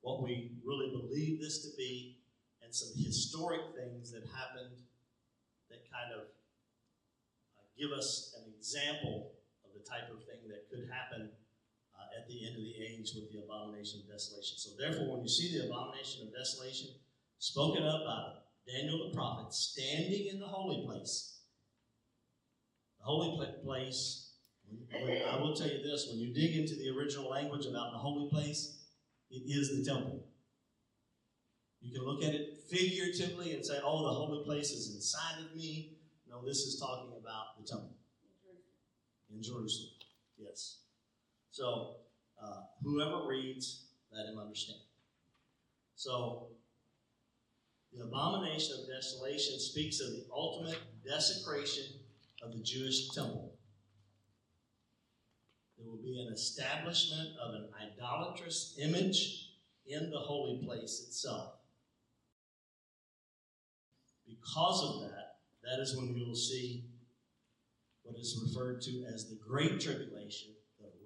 what 0.00 0.22
we 0.22 0.52
really 0.64 0.90
believe 0.90 1.40
this 1.40 1.62
to 1.62 1.76
be 1.76 2.18
and 2.62 2.72
some 2.74 2.90
historic 2.96 3.60
things 3.76 4.12
that 4.12 4.22
happened 4.30 4.78
that 5.68 5.82
kind 5.90 6.14
of 6.14 6.30
uh, 7.58 7.66
give 7.76 7.90
us 7.90 8.34
an 8.38 8.52
example 8.56 9.32
of 9.64 9.70
the 9.74 9.82
type 9.82 10.08
of 10.10 10.22
thing 10.24 10.46
that 10.48 10.70
could 10.70 10.88
happen 10.88 11.30
at 12.16 12.28
the 12.28 12.46
end 12.46 12.56
of 12.56 12.62
the 12.62 12.76
age 12.82 13.12
with 13.14 13.30
the 13.32 13.42
abomination 13.42 14.00
of 14.00 14.08
desolation. 14.08 14.56
So, 14.58 14.70
therefore, 14.78 15.12
when 15.12 15.22
you 15.22 15.28
see 15.28 15.56
the 15.56 15.66
abomination 15.66 16.26
of 16.26 16.34
desolation 16.34 16.88
spoken 17.38 17.82
of 17.82 18.04
by 18.04 18.38
Daniel 18.66 19.08
the 19.08 19.14
prophet 19.14 19.52
standing 19.52 20.26
in 20.26 20.40
the 20.40 20.46
holy 20.46 20.86
place, 20.86 21.40
the 22.98 23.04
holy 23.04 23.36
place, 23.62 24.32
when- 24.68 25.22
I 25.22 25.40
will 25.40 25.54
tell 25.54 25.68
you 25.68 25.82
this 25.82 26.08
when 26.08 26.18
you 26.18 26.32
dig 26.32 26.56
into 26.56 26.74
the 26.74 26.88
original 26.90 27.28
language 27.28 27.66
about 27.66 27.92
the 27.92 27.98
holy 27.98 28.28
place, 28.28 28.84
it 29.30 29.42
is 29.46 29.76
the 29.76 29.84
temple. 29.84 30.26
You 31.80 31.92
can 31.92 32.04
look 32.04 32.22
at 32.24 32.34
it 32.34 32.64
figuratively 32.68 33.52
and 33.52 33.64
say, 33.64 33.78
oh, 33.84 34.02
the 34.02 34.12
holy 34.12 34.44
place 34.44 34.72
is 34.72 34.94
inside 34.94 35.44
of 35.44 35.54
me. 35.54 35.98
No, 36.28 36.44
this 36.44 36.66
is 36.66 36.80
talking 36.80 37.12
about 37.16 37.56
the 37.58 37.64
temple 37.64 37.96
in 39.30 39.42
Jerusalem. 39.42 39.92
Yes. 40.36 40.80
So, 41.50 42.05
uh, 42.42 42.62
whoever 42.82 43.26
reads, 43.26 43.86
let 44.12 44.26
him 44.26 44.38
understand. 44.38 44.80
So, 45.94 46.48
the 47.92 48.04
abomination 48.04 48.76
of 48.78 48.86
desolation 48.86 49.58
speaks 49.58 50.00
of 50.00 50.08
the 50.08 50.26
ultimate 50.34 50.78
desecration 51.06 51.84
of 52.42 52.52
the 52.52 52.62
Jewish 52.62 53.10
temple. 53.10 53.54
There 55.78 55.88
will 55.88 56.02
be 56.02 56.20
an 56.20 56.32
establishment 56.32 57.30
of 57.42 57.54
an 57.54 57.68
idolatrous 57.80 58.78
image 58.82 59.50
in 59.86 60.10
the 60.10 60.18
holy 60.18 60.62
place 60.64 61.04
itself. 61.06 61.54
Because 64.26 64.82
of 64.82 65.00
that, 65.02 65.36
that 65.62 65.80
is 65.80 65.96
when 65.96 66.12
we 66.12 66.24
will 66.24 66.34
see 66.34 66.84
what 68.02 68.16
is 68.16 68.42
referred 68.46 68.80
to 68.82 69.04
as 69.12 69.28
the 69.28 69.36
Great 69.36 69.80
Tribulation, 69.80 70.55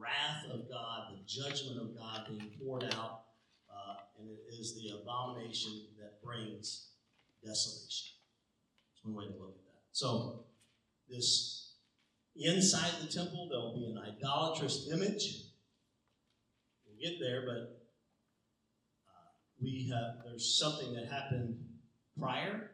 wrath 0.00 0.44
of 0.50 0.68
God, 0.68 1.12
the 1.12 1.22
judgment 1.26 1.80
of 1.80 1.96
God 1.96 2.26
being 2.28 2.50
poured 2.58 2.84
out 2.84 3.24
uh, 3.70 3.94
and 4.18 4.28
it 4.28 4.54
is 4.58 4.74
the 4.74 5.00
abomination 5.00 5.86
that 5.98 6.22
brings 6.22 6.88
desolation. 7.44 8.16
That's 8.92 9.04
one 9.04 9.14
way 9.14 9.24
to 9.24 9.38
look 9.38 9.56
at 9.56 9.64
that. 9.64 9.82
So, 9.92 10.44
this 11.08 11.74
inside 12.36 12.92
the 13.00 13.12
temple, 13.12 13.48
there 13.50 13.60
will 13.60 13.74
be 13.74 13.86
an 13.86 13.98
idolatrous 13.98 14.88
image. 14.92 15.44
We'll 16.86 16.98
get 17.00 17.18
there, 17.20 17.42
but 17.46 17.82
uh, 19.08 19.28
we 19.60 19.90
have 19.92 20.24
there's 20.24 20.58
something 20.58 20.94
that 20.94 21.10
happened 21.10 21.56
prior 22.18 22.72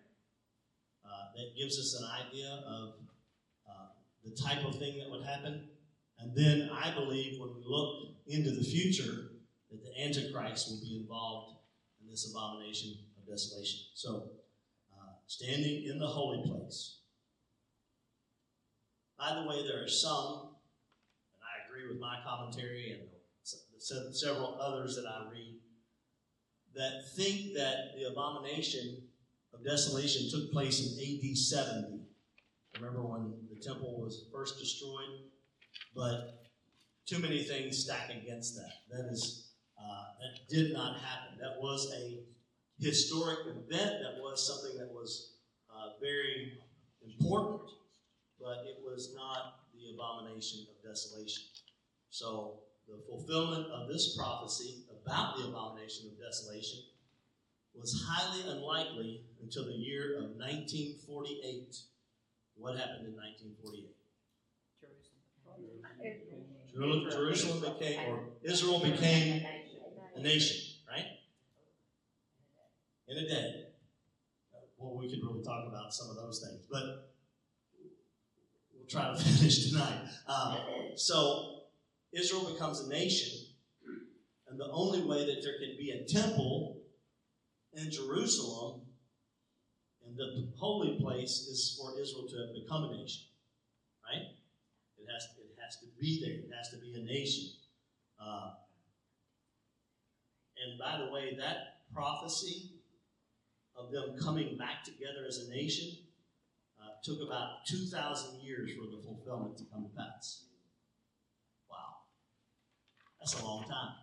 uh, 1.04 1.24
that 1.36 1.56
gives 1.56 1.78
us 1.78 1.98
an 2.00 2.26
idea 2.26 2.64
of 2.66 2.94
uh, 3.68 3.86
the 4.24 4.30
type 4.32 4.64
of 4.64 4.78
thing 4.78 4.98
that 4.98 5.10
would 5.10 5.24
happen. 5.24 5.68
And 6.18 6.34
then 6.34 6.70
I 6.72 6.94
believe 6.94 7.38
when 7.40 7.54
we 7.54 7.62
look 7.64 8.16
into 8.26 8.50
the 8.50 8.64
future, 8.64 9.30
that 9.70 9.82
the 9.82 10.02
Antichrist 10.02 10.70
will 10.70 10.80
be 10.80 10.96
involved 10.96 11.58
in 12.02 12.10
this 12.10 12.30
abomination 12.30 12.94
of 13.16 13.28
desolation. 13.28 13.80
So, 13.94 14.30
uh, 14.92 15.12
standing 15.26 15.84
in 15.84 15.98
the 15.98 16.06
holy 16.06 16.42
place. 16.48 16.98
By 19.18 19.34
the 19.34 19.48
way, 19.48 19.66
there 19.66 19.82
are 19.82 19.88
some, 19.88 20.50
and 21.32 21.42
I 21.42 21.66
agree 21.66 21.88
with 21.88 22.00
my 22.00 22.18
commentary 22.26 22.92
and 22.92 23.08
se- 23.78 24.12
several 24.12 24.58
others 24.60 24.96
that 24.96 25.06
I 25.06 25.30
read, 25.30 25.54
that 26.74 27.08
think 27.14 27.54
that 27.54 27.96
the 27.96 28.10
abomination 28.10 29.02
of 29.54 29.64
desolation 29.64 30.30
took 30.30 30.52
place 30.52 30.80
in 30.80 30.98
AD 30.98 31.36
70. 31.36 32.00
Remember 32.78 33.02
when 33.02 33.32
the 33.48 33.58
temple 33.60 33.98
was 33.98 34.26
first 34.30 34.58
destroyed? 34.58 35.30
But 35.94 36.46
too 37.06 37.18
many 37.18 37.42
things 37.42 37.84
stack 37.84 38.10
against 38.10 38.56
that. 38.56 38.72
That 38.90 39.10
is, 39.10 39.52
uh, 39.78 40.04
that 40.20 40.48
did 40.54 40.72
not 40.72 41.00
happen. 41.00 41.38
That 41.40 41.60
was 41.60 41.92
a 41.92 42.20
historic 42.78 43.38
event. 43.46 44.02
That 44.02 44.20
was 44.20 44.46
something 44.46 44.78
that 44.78 44.92
was 44.92 45.36
uh, 45.70 45.98
very 46.00 46.58
important, 47.02 47.70
but 48.40 48.64
it 48.66 48.78
was 48.84 49.14
not 49.14 49.60
the 49.74 49.94
abomination 49.94 50.66
of 50.70 50.88
desolation. 50.88 51.44
So 52.10 52.60
the 52.88 53.02
fulfillment 53.08 53.66
of 53.70 53.88
this 53.88 54.16
prophecy 54.16 54.84
about 54.90 55.36
the 55.36 55.48
abomination 55.48 56.10
of 56.10 56.18
desolation 56.18 56.80
was 57.74 58.06
highly 58.08 58.50
unlikely 58.50 59.24
until 59.42 59.66
the 59.66 59.72
year 59.72 60.16
of 60.18 60.36
1948. 60.36 61.76
What 62.56 62.78
happened 62.78 63.06
in 63.06 63.14
1948? 63.14 63.92
Jerusalem. 64.80 65.25
Jerusalem 66.76 67.74
became, 67.78 68.10
or 68.10 68.20
Israel 68.42 68.80
became 68.80 69.46
a 70.14 70.20
nation, 70.20 70.74
right? 70.90 71.06
In 73.08 73.18
a 73.18 73.28
day. 73.28 73.62
Well, 74.76 74.96
we 74.96 75.08
could 75.08 75.20
really 75.22 75.42
talk 75.42 75.66
about 75.68 75.92
some 75.92 76.10
of 76.10 76.16
those 76.16 76.44
things, 76.46 76.66
but 76.70 77.12
we'll 78.74 78.86
try 78.88 79.10
to 79.10 79.18
finish 79.22 79.70
tonight. 79.70 80.08
Um, 80.26 80.58
so, 80.96 81.62
Israel 82.12 82.52
becomes 82.52 82.80
a 82.80 82.88
nation, 82.88 83.46
and 84.48 84.60
the 84.60 84.68
only 84.70 85.02
way 85.02 85.24
that 85.24 85.42
there 85.42 85.58
can 85.58 85.76
be 85.78 85.90
a 85.90 86.04
temple 86.06 86.82
in 87.72 87.90
Jerusalem 87.90 88.82
in 90.06 90.16
the 90.16 90.48
holy 90.56 90.98
place 91.00 91.46
is 91.48 91.78
for 91.78 91.98
Israel 92.00 92.26
to 92.28 92.36
have 92.36 92.54
become 92.54 92.84
a 92.84 92.96
nation, 92.96 93.25
has, 95.66 95.76
to 95.80 95.86
be 96.00 96.22
there. 96.24 96.34
It 96.34 96.50
has 96.56 96.70
to 96.70 96.76
be 96.78 96.94
a 96.94 97.04
nation. 97.04 97.50
Uh, 98.20 98.50
and 100.62 100.78
by 100.78 101.04
the 101.04 101.12
way, 101.12 101.36
that 101.38 101.82
prophecy 101.92 102.70
of 103.76 103.92
them 103.92 104.16
coming 104.18 104.56
back 104.56 104.84
together 104.84 105.26
as 105.28 105.46
a 105.46 105.50
nation 105.50 105.98
uh, 106.80 106.88
took 107.02 107.18
about 107.26 107.66
2,000 107.68 108.40
years 108.40 108.70
for 108.72 108.86
the 108.86 109.02
fulfillment 109.02 109.56
to 109.58 109.64
come 109.72 109.84
to 109.84 109.90
pass. 109.96 110.44
Wow. 111.70 111.76
That's 113.20 113.40
a 113.40 113.44
long 113.44 113.64
time. 113.64 113.94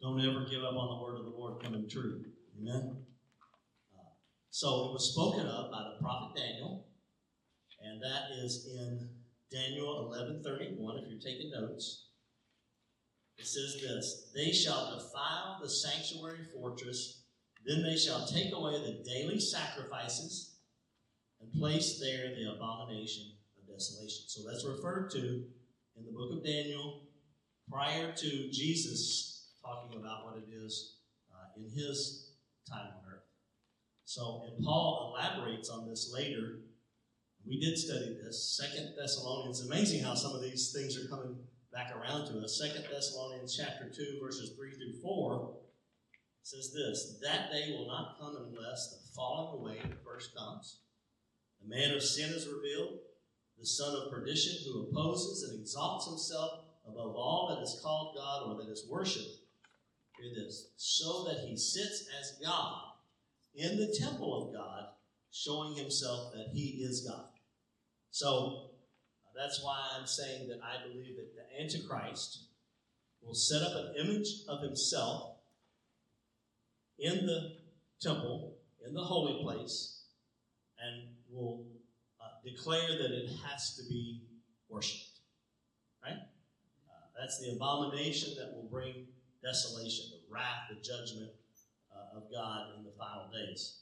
Don't 0.00 0.20
ever 0.20 0.44
give 0.50 0.64
up 0.64 0.74
on 0.74 0.98
the 0.98 1.04
word 1.04 1.18
of 1.18 1.24
the 1.24 1.30
Lord 1.30 1.62
coming 1.62 1.88
true. 1.88 2.24
Amen? 2.60 2.96
Uh, 3.94 4.02
so 4.50 4.86
it 4.88 4.92
was 4.92 5.12
spoken 5.12 5.46
of 5.46 5.70
by 5.70 5.78
the 5.78 6.02
prophet 6.02 6.36
Daniel, 6.36 6.86
and 7.80 8.02
that 8.02 8.36
is 8.44 8.66
in 8.66 9.08
Daniel 9.52 10.10
11:31 10.10 11.02
if 11.02 11.08
you're 11.10 11.20
taking 11.20 11.50
notes. 11.50 12.06
It 13.38 13.46
says 13.46 13.80
this, 13.80 14.30
they 14.34 14.52
shall 14.52 14.94
defile 14.94 15.58
the 15.60 15.68
sanctuary 15.68 16.44
fortress, 16.54 17.22
then 17.64 17.82
they 17.82 17.96
shall 17.96 18.26
take 18.26 18.52
away 18.52 18.72
the 18.72 19.02
daily 19.04 19.40
sacrifices 19.40 20.56
and 21.40 21.52
place 21.52 21.98
there 21.98 22.34
the 22.34 22.52
abomination 22.54 23.32
of 23.58 23.66
desolation. 23.66 24.24
So 24.28 24.42
that's 24.46 24.64
referred 24.64 25.10
to 25.10 25.44
in 25.96 26.04
the 26.04 26.12
book 26.12 26.32
of 26.32 26.44
Daniel 26.44 27.02
prior 27.70 28.12
to 28.12 28.50
Jesus 28.50 29.50
talking 29.64 29.98
about 29.98 30.24
what 30.24 30.36
it 30.36 30.48
is 30.52 30.98
uh, 31.32 31.56
in 31.56 31.64
his 31.64 32.32
time 32.68 32.86
on 32.86 33.12
earth. 33.12 33.24
So, 34.04 34.44
and 34.46 34.64
Paul 34.64 35.14
elaborates 35.16 35.68
on 35.68 35.88
this 35.88 36.12
later 36.12 36.60
we 37.46 37.60
did 37.60 37.76
study 37.76 38.16
this. 38.22 38.56
Second 38.56 38.94
Thessalonians. 38.96 39.66
Amazing 39.66 40.02
how 40.02 40.14
some 40.14 40.34
of 40.34 40.42
these 40.42 40.72
things 40.72 40.96
are 40.96 41.08
coming 41.08 41.36
back 41.72 41.94
around 41.96 42.26
to 42.26 42.38
us. 42.38 42.60
Second 42.60 42.84
Thessalonians 42.90 43.56
chapter 43.56 43.88
2, 43.88 44.18
verses 44.22 44.54
3 44.56 44.70
through 44.72 45.00
4 45.02 45.54
says 46.42 46.72
this 46.72 47.18
That 47.22 47.50
day 47.50 47.74
will 47.76 47.86
not 47.86 48.16
come 48.20 48.36
unless 48.36 48.90
the 48.90 49.14
falling 49.14 49.60
away 49.60 49.82
first 50.04 50.36
comes. 50.36 50.78
The 51.62 51.68
man 51.68 51.94
of 51.94 52.02
sin 52.02 52.30
is 52.30 52.48
revealed, 52.48 52.98
the 53.58 53.66
son 53.66 53.94
of 53.94 54.12
perdition 54.12 54.64
who 54.64 54.88
opposes 54.88 55.48
and 55.48 55.60
exalts 55.60 56.08
himself 56.08 56.64
above 56.86 57.14
all 57.14 57.54
that 57.54 57.62
is 57.62 57.80
called 57.82 58.16
God 58.16 58.42
or 58.46 58.62
that 58.62 58.70
is 58.70 58.86
worshipped. 58.90 59.38
Hear 60.20 60.32
this. 60.34 60.70
So 60.76 61.24
that 61.24 61.46
he 61.46 61.56
sits 61.56 62.06
as 62.20 62.38
God 62.44 62.82
in 63.54 63.76
the 63.76 63.94
temple 63.98 64.48
of 64.48 64.54
God, 64.54 64.86
showing 65.30 65.74
himself 65.74 66.32
that 66.32 66.48
he 66.52 66.82
is 66.82 67.06
God. 67.08 67.26
So 68.12 68.68
uh, 69.24 69.30
that's 69.34 69.64
why 69.64 69.80
I'm 69.98 70.06
saying 70.06 70.46
that 70.48 70.60
I 70.62 70.86
believe 70.86 71.16
that 71.16 71.34
the 71.34 71.62
Antichrist 71.62 72.44
will 73.22 73.34
set 73.34 73.62
up 73.62 73.72
an 73.74 73.94
image 73.98 74.44
of 74.48 74.62
himself 74.62 75.36
in 76.98 77.24
the 77.24 77.56
temple, 78.00 78.58
in 78.86 78.92
the 78.92 79.00
holy 79.00 79.42
place, 79.42 80.02
and 80.78 81.08
will 81.30 81.64
uh, 82.20 82.26
declare 82.44 82.98
that 82.98 83.10
it 83.10 83.30
has 83.46 83.76
to 83.76 83.82
be 83.88 84.20
worshipped. 84.68 85.20
Right? 86.04 86.12
Uh, 86.12 87.18
that's 87.18 87.40
the 87.40 87.52
abomination 87.52 88.34
that 88.36 88.54
will 88.54 88.68
bring 88.70 89.06
desolation, 89.42 90.04
the 90.10 90.34
wrath, 90.34 90.68
the 90.68 90.76
judgment 90.76 91.30
uh, 91.90 92.18
of 92.18 92.30
God 92.30 92.76
in 92.76 92.84
the 92.84 92.92
final 92.98 93.30
days 93.32 93.78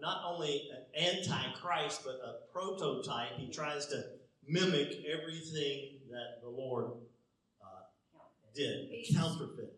not 0.00 0.22
only 0.26 0.70
an 0.72 1.08
antichrist, 1.08 2.02
but 2.04 2.20
a 2.24 2.52
prototype. 2.52 3.36
He 3.36 3.50
tries 3.50 3.86
to 3.86 4.04
mimic 4.46 5.04
everything 5.06 5.98
that 6.10 6.40
the 6.42 6.48
Lord 6.48 6.92
uh, 7.62 8.22
did, 8.54 8.88
counterfeit. 9.14 9.74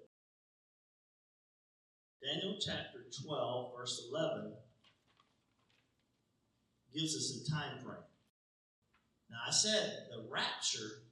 Daniel 2.23 2.57
chapter 2.61 3.05
12, 3.25 3.73
verse 3.77 4.09
11, 4.11 4.53
gives 6.95 7.17
us 7.17 7.43
a 7.45 7.51
time 7.51 7.79
frame. 7.79 7.97
Now, 9.31 9.39
I 9.49 9.51
said 9.51 10.07
the 10.11 10.31
rapture, 10.31 11.03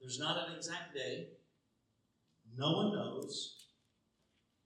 there's 0.00 0.18
not 0.18 0.48
an 0.48 0.56
exact 0.56 0.94
day. 0.94 1.28
No 2.56 2.72
one 2.72 2.92
knows. 2.92 3.61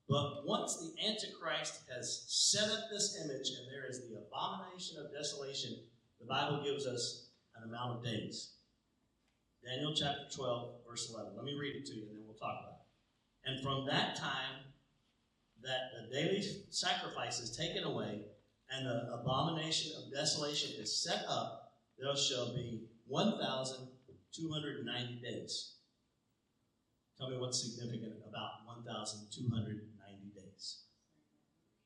But 0.09 0.47
once 0.47 0.77
the 0.77 0.95
Antichrist 1.05 1.81
has 1.92 2.25
set 2.29 2.71
up 2.71 2.88
this 2.90 3.16
image 3.25 3.51
and 3.59 3.69
there 3.71 3.87
is 3.88 4.03
the 4.03 4.19
abomination 4.19 4.99
of 4.99 5.12
desolation, 5.12 5.81
the 6.21 6.27
Bible 6.27 6.62
gives 6.62 6.87
us 6.87 7.31
an 7.57 7.64
amount 7.69 7.99
of 7.99 8.05
days. 8.05 8.53
Daniel 9.64 9.95
chapter 9.97 10.29
12, 10.33 10.75
verse 10.88 11.11
11. 11.12 11.35
Let 11.35 11.45
me 11.45 11.59
read 11.59 11.75
it 11.75 11.87
to 11.87 11.95
you 11.95 12.07
and 12.09 12.19
then 12.19 12.25
we'll 12.25 12.37
talk 12.37 12.61
about 12.62 12.75
it. 12.75 12.83
And 13.51 13.61
from 13.62 13.85
that 13.87 14.14
time 14.16 14.62
that 15.62 15.90
the 15.97 16.07
daily 16.14 16.40
sacrifice 16.71 17.40
is 17.40 17.57
taken 17.57 17.83
away 17.83 18.27
and 18.71 18.87
the 18.87 19.12
abomination 19.12 19.90
of 19.99 20.12
desolation 20.12 20.81
is 20.81 21.03
set 21.03 21.25
up, 21.29 21.73
there 21.99 22.14
shall 22.16 22.55
be 22.55 22.85
1,290 23.07 25.21
days. 25.21 25.73
Tell 27.19 27.31
me 27.31 27.38
what's 27.38 27.62
significant 27.62 28.12
about 28.29 28.66
1,290 28.66 29.96
days. 30.57 30.79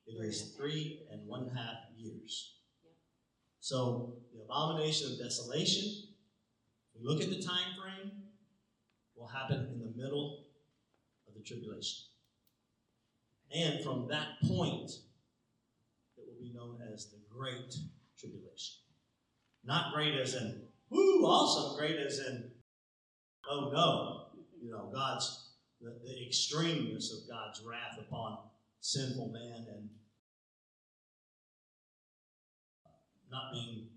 It 0.07 0.23
is 0.25 0.53
three 0.57 1.03
and 1.11 1.27
one 1.27 1.49
half 1.55 1.77
years. 1.95 2.55
So 3.59 4.15
the 4.33 4.43
abomination 4.43 5.11
of 5.11 5.19
desolation, 5.19 6.09
we 6.95 7.07
look 7.07 7.21
at 7.21 7.29
the 7.29 7.41
time 7.41 7.75
frame, 7.79 8.11
will 9.15 9.27
happen 9.27 9.69
in 9.71 9.79
the 9.79 10.01
middle 10.01 10.45
of 11.27 11.35
the 11.35 11.41
tribulation. 11.41 12.05
And 13.53 13.83
from 13.83 14.07
that 14.09 14.41
point, 14.43 14.91
it 16.17 16.23
will 16.25 16.39
be 16.39 16.53
known 16.53 16.79
as 16.93 17.11
the 17.11 17.19
Great 17.29 17.75
Tribulation. 18.17 18.77
Not 19.63 19.93
great 19.93 20.15
as 20.15 20.33
in, 20.33 20.63
whoo, 20.89 21.23
awesome, 21.25 21.77
great 21.77 21.97
as 21.97 22.19
in, 22.19 22.49
oh 23.49 23.69
no, 23.71 24.41
you 24.59 24.71
know, 24.71 24.89
God's, 24.91 25.51
the, 25.79 25.99
the 26.03 26.27
extremeness 26.27 27.11
of 27.11 27.29
God's 27.29 27.61
wrath 27.63 27.99
upon 27.99 28.37
sinful 28.81 29.29
man 29.29 29.67
and 29.69 29.89
not 33.31 33.53
being 33.53 33.87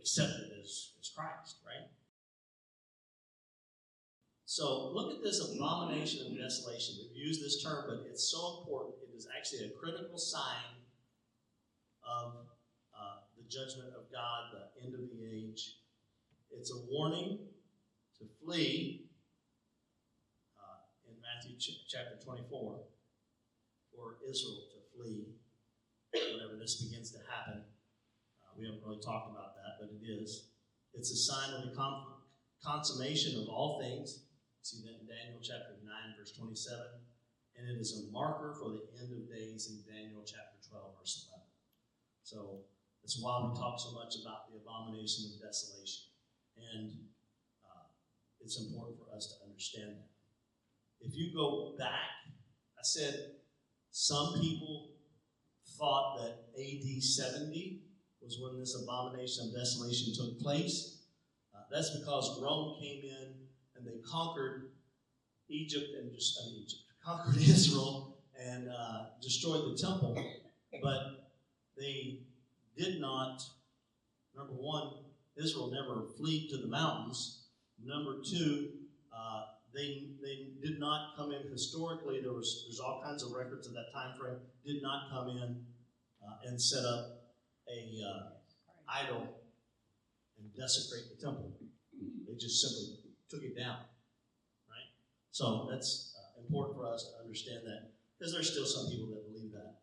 accepted 0.00 0.52
as, 0.62 0.92
as 1.00 1.10
Christ, 1.14 1.56
right? 1.66 1.90
So 4.46 4.92
look 4.94 5.12
at 5.12 5.22
this 5.22 5.40
abomination 5.40 6.26
of 6.26 6.38
desolation. 6.38 6.94
We've 7.02 7.26
used 7.26 7.44
this 7.44 7.62
term, 7.62 7.86
but 7.88 8.06
it's 8.08 8.30
so 8.30 8.60
important. 8.60 8.94
It 9.02 9.16
is 9.16 9.26
actually 9.36 9.66
a 9.66 9.70
critical 9.70 10.16
sign 10.16 10.78
of 12.08 12.46
uh, 12.96 13.26
the 13.36 13.42
judgment 13.48 13.88
of 13.96 14.10
God, 14.12 14.54
the 14.54 14.84
end 14.86 14.94
of 14.94 15.00
the 15.00 15.26
age. 15.26 15.78
It's 16.52 16.70
a 16.70 16.78
warning 16.88 17.40
to 18.18 18.24
flee 18.40 19.06
uh, 20.56 21.10
in 21.10 21.16
Matthew 21.20 21.58
ch- 21.58 21.84
chapter 21.88 22.16
24 22.24 22.78
for 23.94 24.18
Israel 24.26 24.66
to 24.74 24.78
flee 24.92 25.34
whenever 26.12 26.58
this 26.58 26.82
begins 26.82 27.10
to 27.12 27.18
happen. 27.30 27.62
Uh, 28.42 28.52
we 28.58 28.66
haven't 28.66 28.82
really 28.84 29.02
talked 29.02 29.30
about 29.30 29.54
that, 29.56 29.80
but 29.80 29.90
it 29.90 30.02
is. 30.04 30.50
It's 30.94 31.10
a 31.10 31.18
sign 31.18 31.54
of 31.54 31.66
the 31.66 31.74
consummation 32.62 33.40
of 33.42 33.48
all 33.48 33.80
things. 33.82 34.26
See 34.62 34.80
that 34.86 35.02
in 35.02 35.06
Daniel 35.06 35.42
chapter 35.42 35.76
9, 35.82 35.90
verse 36.16 36.32
27. 36.38 36.80
And 37.56 37.68
it 37.68 37.78
is 37.78 38.00
a 38.00 38.10
marker 38.10 38.56
for 38.58 38.70
the 38.72 38.86
end 38.98 39.12
of 39.12 39.28
days 39.28 39.70
in 39.70 39.84
Daniel 39.84 40.22
chapter 40.24 40.56
12, 40.70 40.98
verse 40.98 41.28
11. 41.28 41.44
So 42.22 42.38
that's 43.02 43.20
why 43.20 43.44
we 43.44 43.52
talk 43.52 43.76
so 43.76 43.92
much 43.92 44.16
about 44.22 44.48
the 44.48 44.56
abomination 44.56 45.28
of 45.28 45.44
desolation. 45.44 46.08
And 46.56 46.90
uh, 47.66 47.92
it's 48.40 48.58
important 48.58 48.96
for 48.96 49.12
us 49.14 49.34
to 49.34 49.44
understand 49.44 50.00
that. 50.00 50.10
If 51.04 51.12
you 51.12 51.34
go 51.36 51.76
back, 51.76 52.32
I 52.78 52.82
said 52.82 53.43
some 53.96 54.34
people 54.40 54.90
thought 55.78 56.18
that 56.18 56.46
AD 56.60 57.00
70 57.00 57.80
was 58.20 58.40
when 58.42 58.58
this 58.58 58.76
abomination 58.82 59.46
of 59.46 59.54
desolation 59.54 60.12
took 60.16 60.40
place. 60.40 61.04
Uh, 61.54 61.60
that's 61.70 61.96
because 61.96 62.40
Rome 62.42 62.76
came 62.80 63.04
in 63.04 63.34
and 63.76 63.86
they 63.86 64.00
conquered 64.04 64.72
Egypt 65.48 65.86
and 65.96 66.12
just 66.12 66.40
I 66.42 66.50
mean 66.50 66.64
Egypt 66.64 66.82
conquered 67.06 67.36
Israel 67.36 68.18
and 68.36 68.68
uh, 68.68 69.04
destroyed 69.22 69.62
the 69.72 69.80
temple, 69.80 70.20
but 70.82 71.30
they 71.78 72.18
did 72.76 73.00
not. 73.00 73.42
Number 74.36 74.54
one, 74.54 75.04
Israel 75.36 75.70
never 75.70 76.08
fled 76.18 76.48
to 76.50 76.56
the 76.56 76.66
mountains. 76.66 77.46
Number 77.80 78.16
two, 78.28 78.70
uh, 79.16 79.42
they 79.74 80.14
they 80.22 80.54
did 80.62 80.78
not 80.78 81.16
come 81.16 81.32
in 81.32 81.42
historically. 81.50 82.20
There 82.22 82.32
was 82.32 82.64
there's 82.66 82.80
all 82.80 83.02
kinds 83.04 83.22
of 83.22 83.32
records 83.32 83.66
of 83.66 83.74
that 83.74 83.92
time 83.92 84.16
frame. 84.18 84.38
Did 84.64 84.82
not 84.82 85.10
come 85.10 85.28
in 85.28 85.64
uh, 86.22 86.48
and 86.48 86.60
set 86.60 86.84
up 86.84 87.24
a 87.68 87.80
uh, 88.00 88.22
idol 88.88 89.28
and 90.38 90.54
desecrate 90.54 91.04
the 91.10 91.22
temple. 91.22 91.52
They 92.26 92.34
just 92.34 92.60
simply 92.62 92.98
took 93.28 93.42
it 93.42 93.56
down, 93.58 93.78
right? 94.70 94.90
So 95.30 95.68
that's 95.70 96.14
uh, 96.16 96.42
important 96.42 96.76
for 96.76 96.86
us 96.86 97.10
to 97.10 97.22
understand 97.22 97.66
that 97.66 97.90
because 98.18 98.32
there's 98.32 98.50
still 98.50 98.66
some 98.66 98.90
people 98.90 99.08
that 99.08 99.26
believe 99.32 99.52
that. 99.52 99.80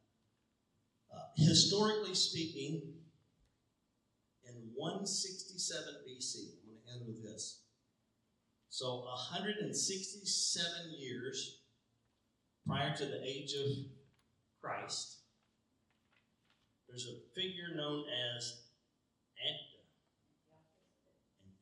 Uh, 1.12 1.27
historically 1.36 2.15
speaking, 2.15 2.93
in 4.47 4.71
167 4.75 5.84
BC, 6.08 6.56
I'm 6.56 6.71
going 6.71 6.80
to 6.80 6.91
end 6.93 7.08
with 7.08 7.23
this. 7.23 7.62
So 8.72 9.02
167 9.02 10.74
years 10.98 11.60
prior 12.66 12.96
to 12.96 13.06
the 13.06 13.22
age 13.22 13.54
of 13.54 13.68
Christ, 14.62 15.18
there's 16.88 17.06
a 17.06 17.20
figure 17.36 17.76
known 17.76 18.06
as 18.34 18.62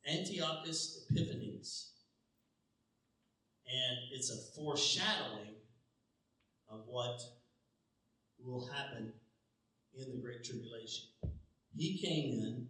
Antiochus 0.07 1.05
Epiphanes. 1.09 1.93
And 3.65 3.97
it's 4.11 4.29
a 4.29 4.37
foreshadowing 4.55 5.55
of 6.69 6.81
what 6.85 7.21
will 8.39 8.67
happen 8.67 9.13
in 9.97 10.11
the 10.11 10.21
Great 10.21 10.43
Tribulation. 10.43 11.05
He 11.75 11.97
came 11.97 12.33
in, 12.33 12.67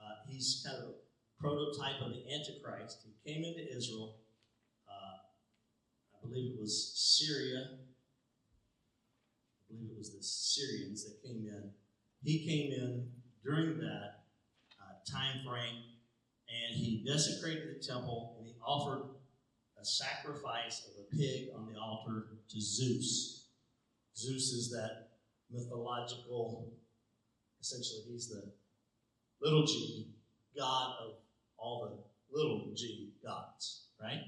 uh, 0.00 0.24
he's 0.26 0.64
kind 0.66 0.82
of 0.82 0.94
prototype 1.42 2.00
of 2.00 2.12
the 2.12 2.22
Antichrist. 2.32 3.04
He 3.04 3.32
came 3.32 3.44
into 3.44 3.76
Israel. 3.76 4.14
Uh, 4.88 5.18
I 6.14 6.26
believe 6.26 6.54
it 6.54 6.60
was 6.60 6.92
Syria. 6.94 7.66
I 9.68 9.74
believe 9.74 9.90
it 9.90 9.98
was 9.98 10.12
the 10.12 10.22
Syrians 10.22 11.04
that 11.04 11.20
came 11.22 11.44
in. 11.46 11.70
He 12.22 12.46
came 12.46 12.72
in 12.72 13.08
during 13.44 13.78
that 13.78 14.22
uh, 14.80 15.10
time 15.10 15.40
frame 15.44 15.82
and 16.48 16.76
he 16.76 17.02
desecrated 17.04 17.74
the 17.74 17.84
temple 17.84 18.36
and 18.38 18.46
he 18.46 18.54
offered 18.64 19.08
a 19.80 19.84
sacrifice 19.84 20.86
of 20.86 21.04
a 21.04 21.16
pig 21.16 21.48
on 21.56 21.66
the 21.66 21.78
altar 21.78 22.26
to 22.48 22.60
Zeus. 22.60 23.46
Zeus 24.16 24.52
is 24.52 24.70
that 24.70 25.08
mythological, 25.50 26.72
essentially, 27.60 28.02
he's 28.08 28.28
the 28.28 28.52
little 29.40 29.66
g, 29.66 30.06
god 30.56 30.94
of 31.04 31.14
all 31.62 31.88
the 31.88 32.36
little 32.36 32.72
g 32.74 33.12
gods, 33.24 33.86
right? 34.02 34.20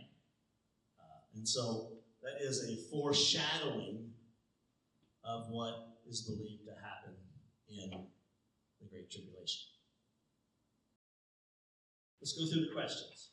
Uh, 1.01 1.21
and 1.35 1.47
so 1.47 1.93
that 2.23 2.41
is 2.41 2.65
a 2.65 2.91
foreshadowing 2.91 4.11
of 5.25 5.49
what 5.49 5.99
is 6.09 6.23
believed 6.23 6.65
to 6.67 6.73
happen 6.73 7.15
in 7.69 7.91
the 8.81 8.89
Great 8.89 9.11
Tribulation. 9.11 9.63
Let's 12.21 12.33
go 12.33 12.47
through 12.47 12.67
the 12.67 12.73
questions. 12.73 13.31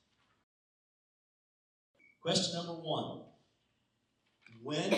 Question 2.22 2.56
number 2.56 2.74
one 2.74 3.22
When 4.62 4.96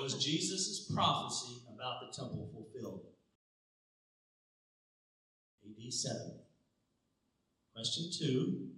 was 0.00 0.22
Jesus' 0.22 0.90
prophecy 0.92 1.62
about 1.74 2.00
the 2.00 2.16
temple 2.16 2.50
fulfilled? 2.52 3.06
AD 5.64 5.92
70. 5.92 6.45
Question 7.76 8.10
two 8.18 8.70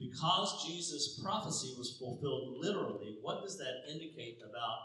Because 0.00 0.66
Jesus' 0.66 1.20
prophecy 1.22 1.74
was 1.78 1.96
fulfilled 1.96 2.58
literally, 2.58 3.18
what 3.22 3.42
does 3.42 3.56
that 3.58 3.86
indicate 3.88 4.40
about, 4.42 4.78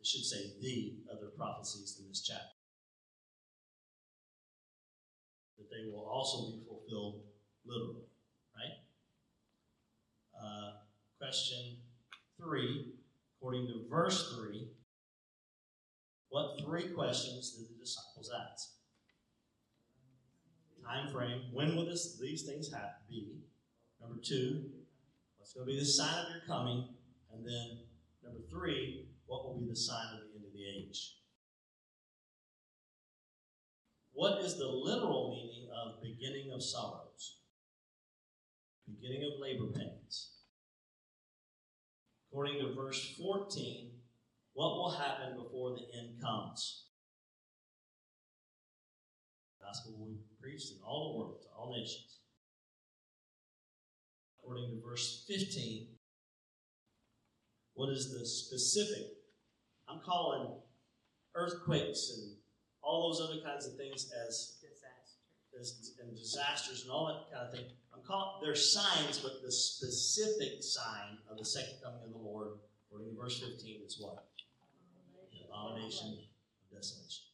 I 0.00 0.04
should 0.04 0.24
say, 0.24 0.58
the 0.60 0.96
other 1.10 1.30
prophecies 1.36 1.98
in 2.00 2.08
this 2.08 2.26
chapter? 2.26 2.56
that 5.58 5.70
they 5.70 5.90
will 5.90 6.04
also 6.04 6.52
be 6.52 6.62
fulfilled 6.68 7.22
literally, 7.64 8.04
right? 8.54 8.76
Uh, 10.38 10.72
question 11.18 11.78
three, 12.38 12.92
according 13.38 13.66
to 13.66 13.88
verse 13.88 14.34
three, 14.34 14.68
what 16.28 16.60
three 16.62 16.88
questions 16.88 17.52
did 17.52 17.68
the 17.68 17.80
disciples 17.80 18.30
ask? 18.52 18.68
Time 20.86 21.08
frame. 21.12 21.42
When 21.52 21.74
will 21.74 21.86
this, 21.86 22.16
these 22.20 22.44
things 22.44 22.72
have 22.72 22.90
be? 23.08 23.40
Number 24.00 24.20
two, 24.22 24.66
what's 25.36 25.52
going 25.52 25.66
to 25.66 25.72
be 25.72 25.78
the 25.78 25.84
sign 25.84 26.24
of 26.24 26.30
your 26.30 26.42
coming? 26.46 26.88
And 27.32 27.44
then 27.44 27.78
number 28.22 28.40
three, 28.48 29.08
what 29.26 29.44
will 29.44 29.58
be 29.58 29.68
the 29.68 29.76
sign 29.76 30.14
of 30.14 30.20
the 30.20 30.36
end 30.36 30.44
of 30.46 30.52
the 30.52 30.64
age? 30.64 31.16
What 34.12 34.44
is 34.44 34.56
the 34.56 34.66
literal 34.66 35.30
meaning 35.30 35.68
of 35.76 36.00
beginning 36.00 36.52
of 36.54 36.62
sorrows? 36.62 37.40
Beginning 38.86 39.24
of 39.24 39.40
labor 39.40 39.66
pains. 39.72 40.30
According 42.30 42.60
to 42.60 42.74
verse 42.74 43.14
14, 43.18 43.90
what 44.52 44.76
will 44.76 44.90
happen 44.90 45.36
before 45.36 45.74
the 45.74 45.84
end 45.98 46.22
comes? 46.22 46.84
Gospel 49.60 49.92
will 49.98 50.14
preached 50.46 50.70
in 50.70 50.78
all 50.86 51.12
the 51.12 51.18
world, 51.18 51.42
to 51.42 51.48
all 51.58 51.72
nations. 51.72 52.20
According 54.38 54.70
to 54.70 54.86
verse 54.88 55.24
15, 55.26 55.88
what 57.74 57.88
is 57.88 58.12
the 58.12 58.24
specific? 58.24 59.08
I'm 59.88 59.98
calling 60.06 60.54
earthquakes 61.34 62.12
and 62.14 62.36
all 62.80 63.10
those 63.10 63.28
other 63.28 63.42
kinds 63.42 63.66
of 63.66 63.76
things 63.76 64.12
as 64.12 64.60
Disaster. 64.62 65.18
as- 65.58 65.96
and 66.00 66.16
disasters 66.16 66.82
and 66.82 66.92
all 66.92 67.06
that 67.06 67.28
kind 67.32 67.48
of 67.48 67.52
thing. 67.52 67.76
I'm 67.92 68.02
calling, 68.04 68.44
they're 68.44 68.54
signs, 68.54 69.18
but 69.18 69.42
the 69.42 69.50
specific 69.50 70.62
sign 70.62 71.18
of 71.28 71.38
the 71.38 71.44
second 71.44 71.80
coming 71.82 72.04
of 72.04 72.12
the 72.12 72.18
Lord, 72.18 72.60
according 72.86 73.10
to 73.10 73.16
verse 73.16 73.40
15, 73.40 73.82
is 73.82 73.98
what? 73.98 74.28
The 75.32 75.44
Abomination 75.44 76.18
of 76.18 76.70
desolation. 76.70 77.25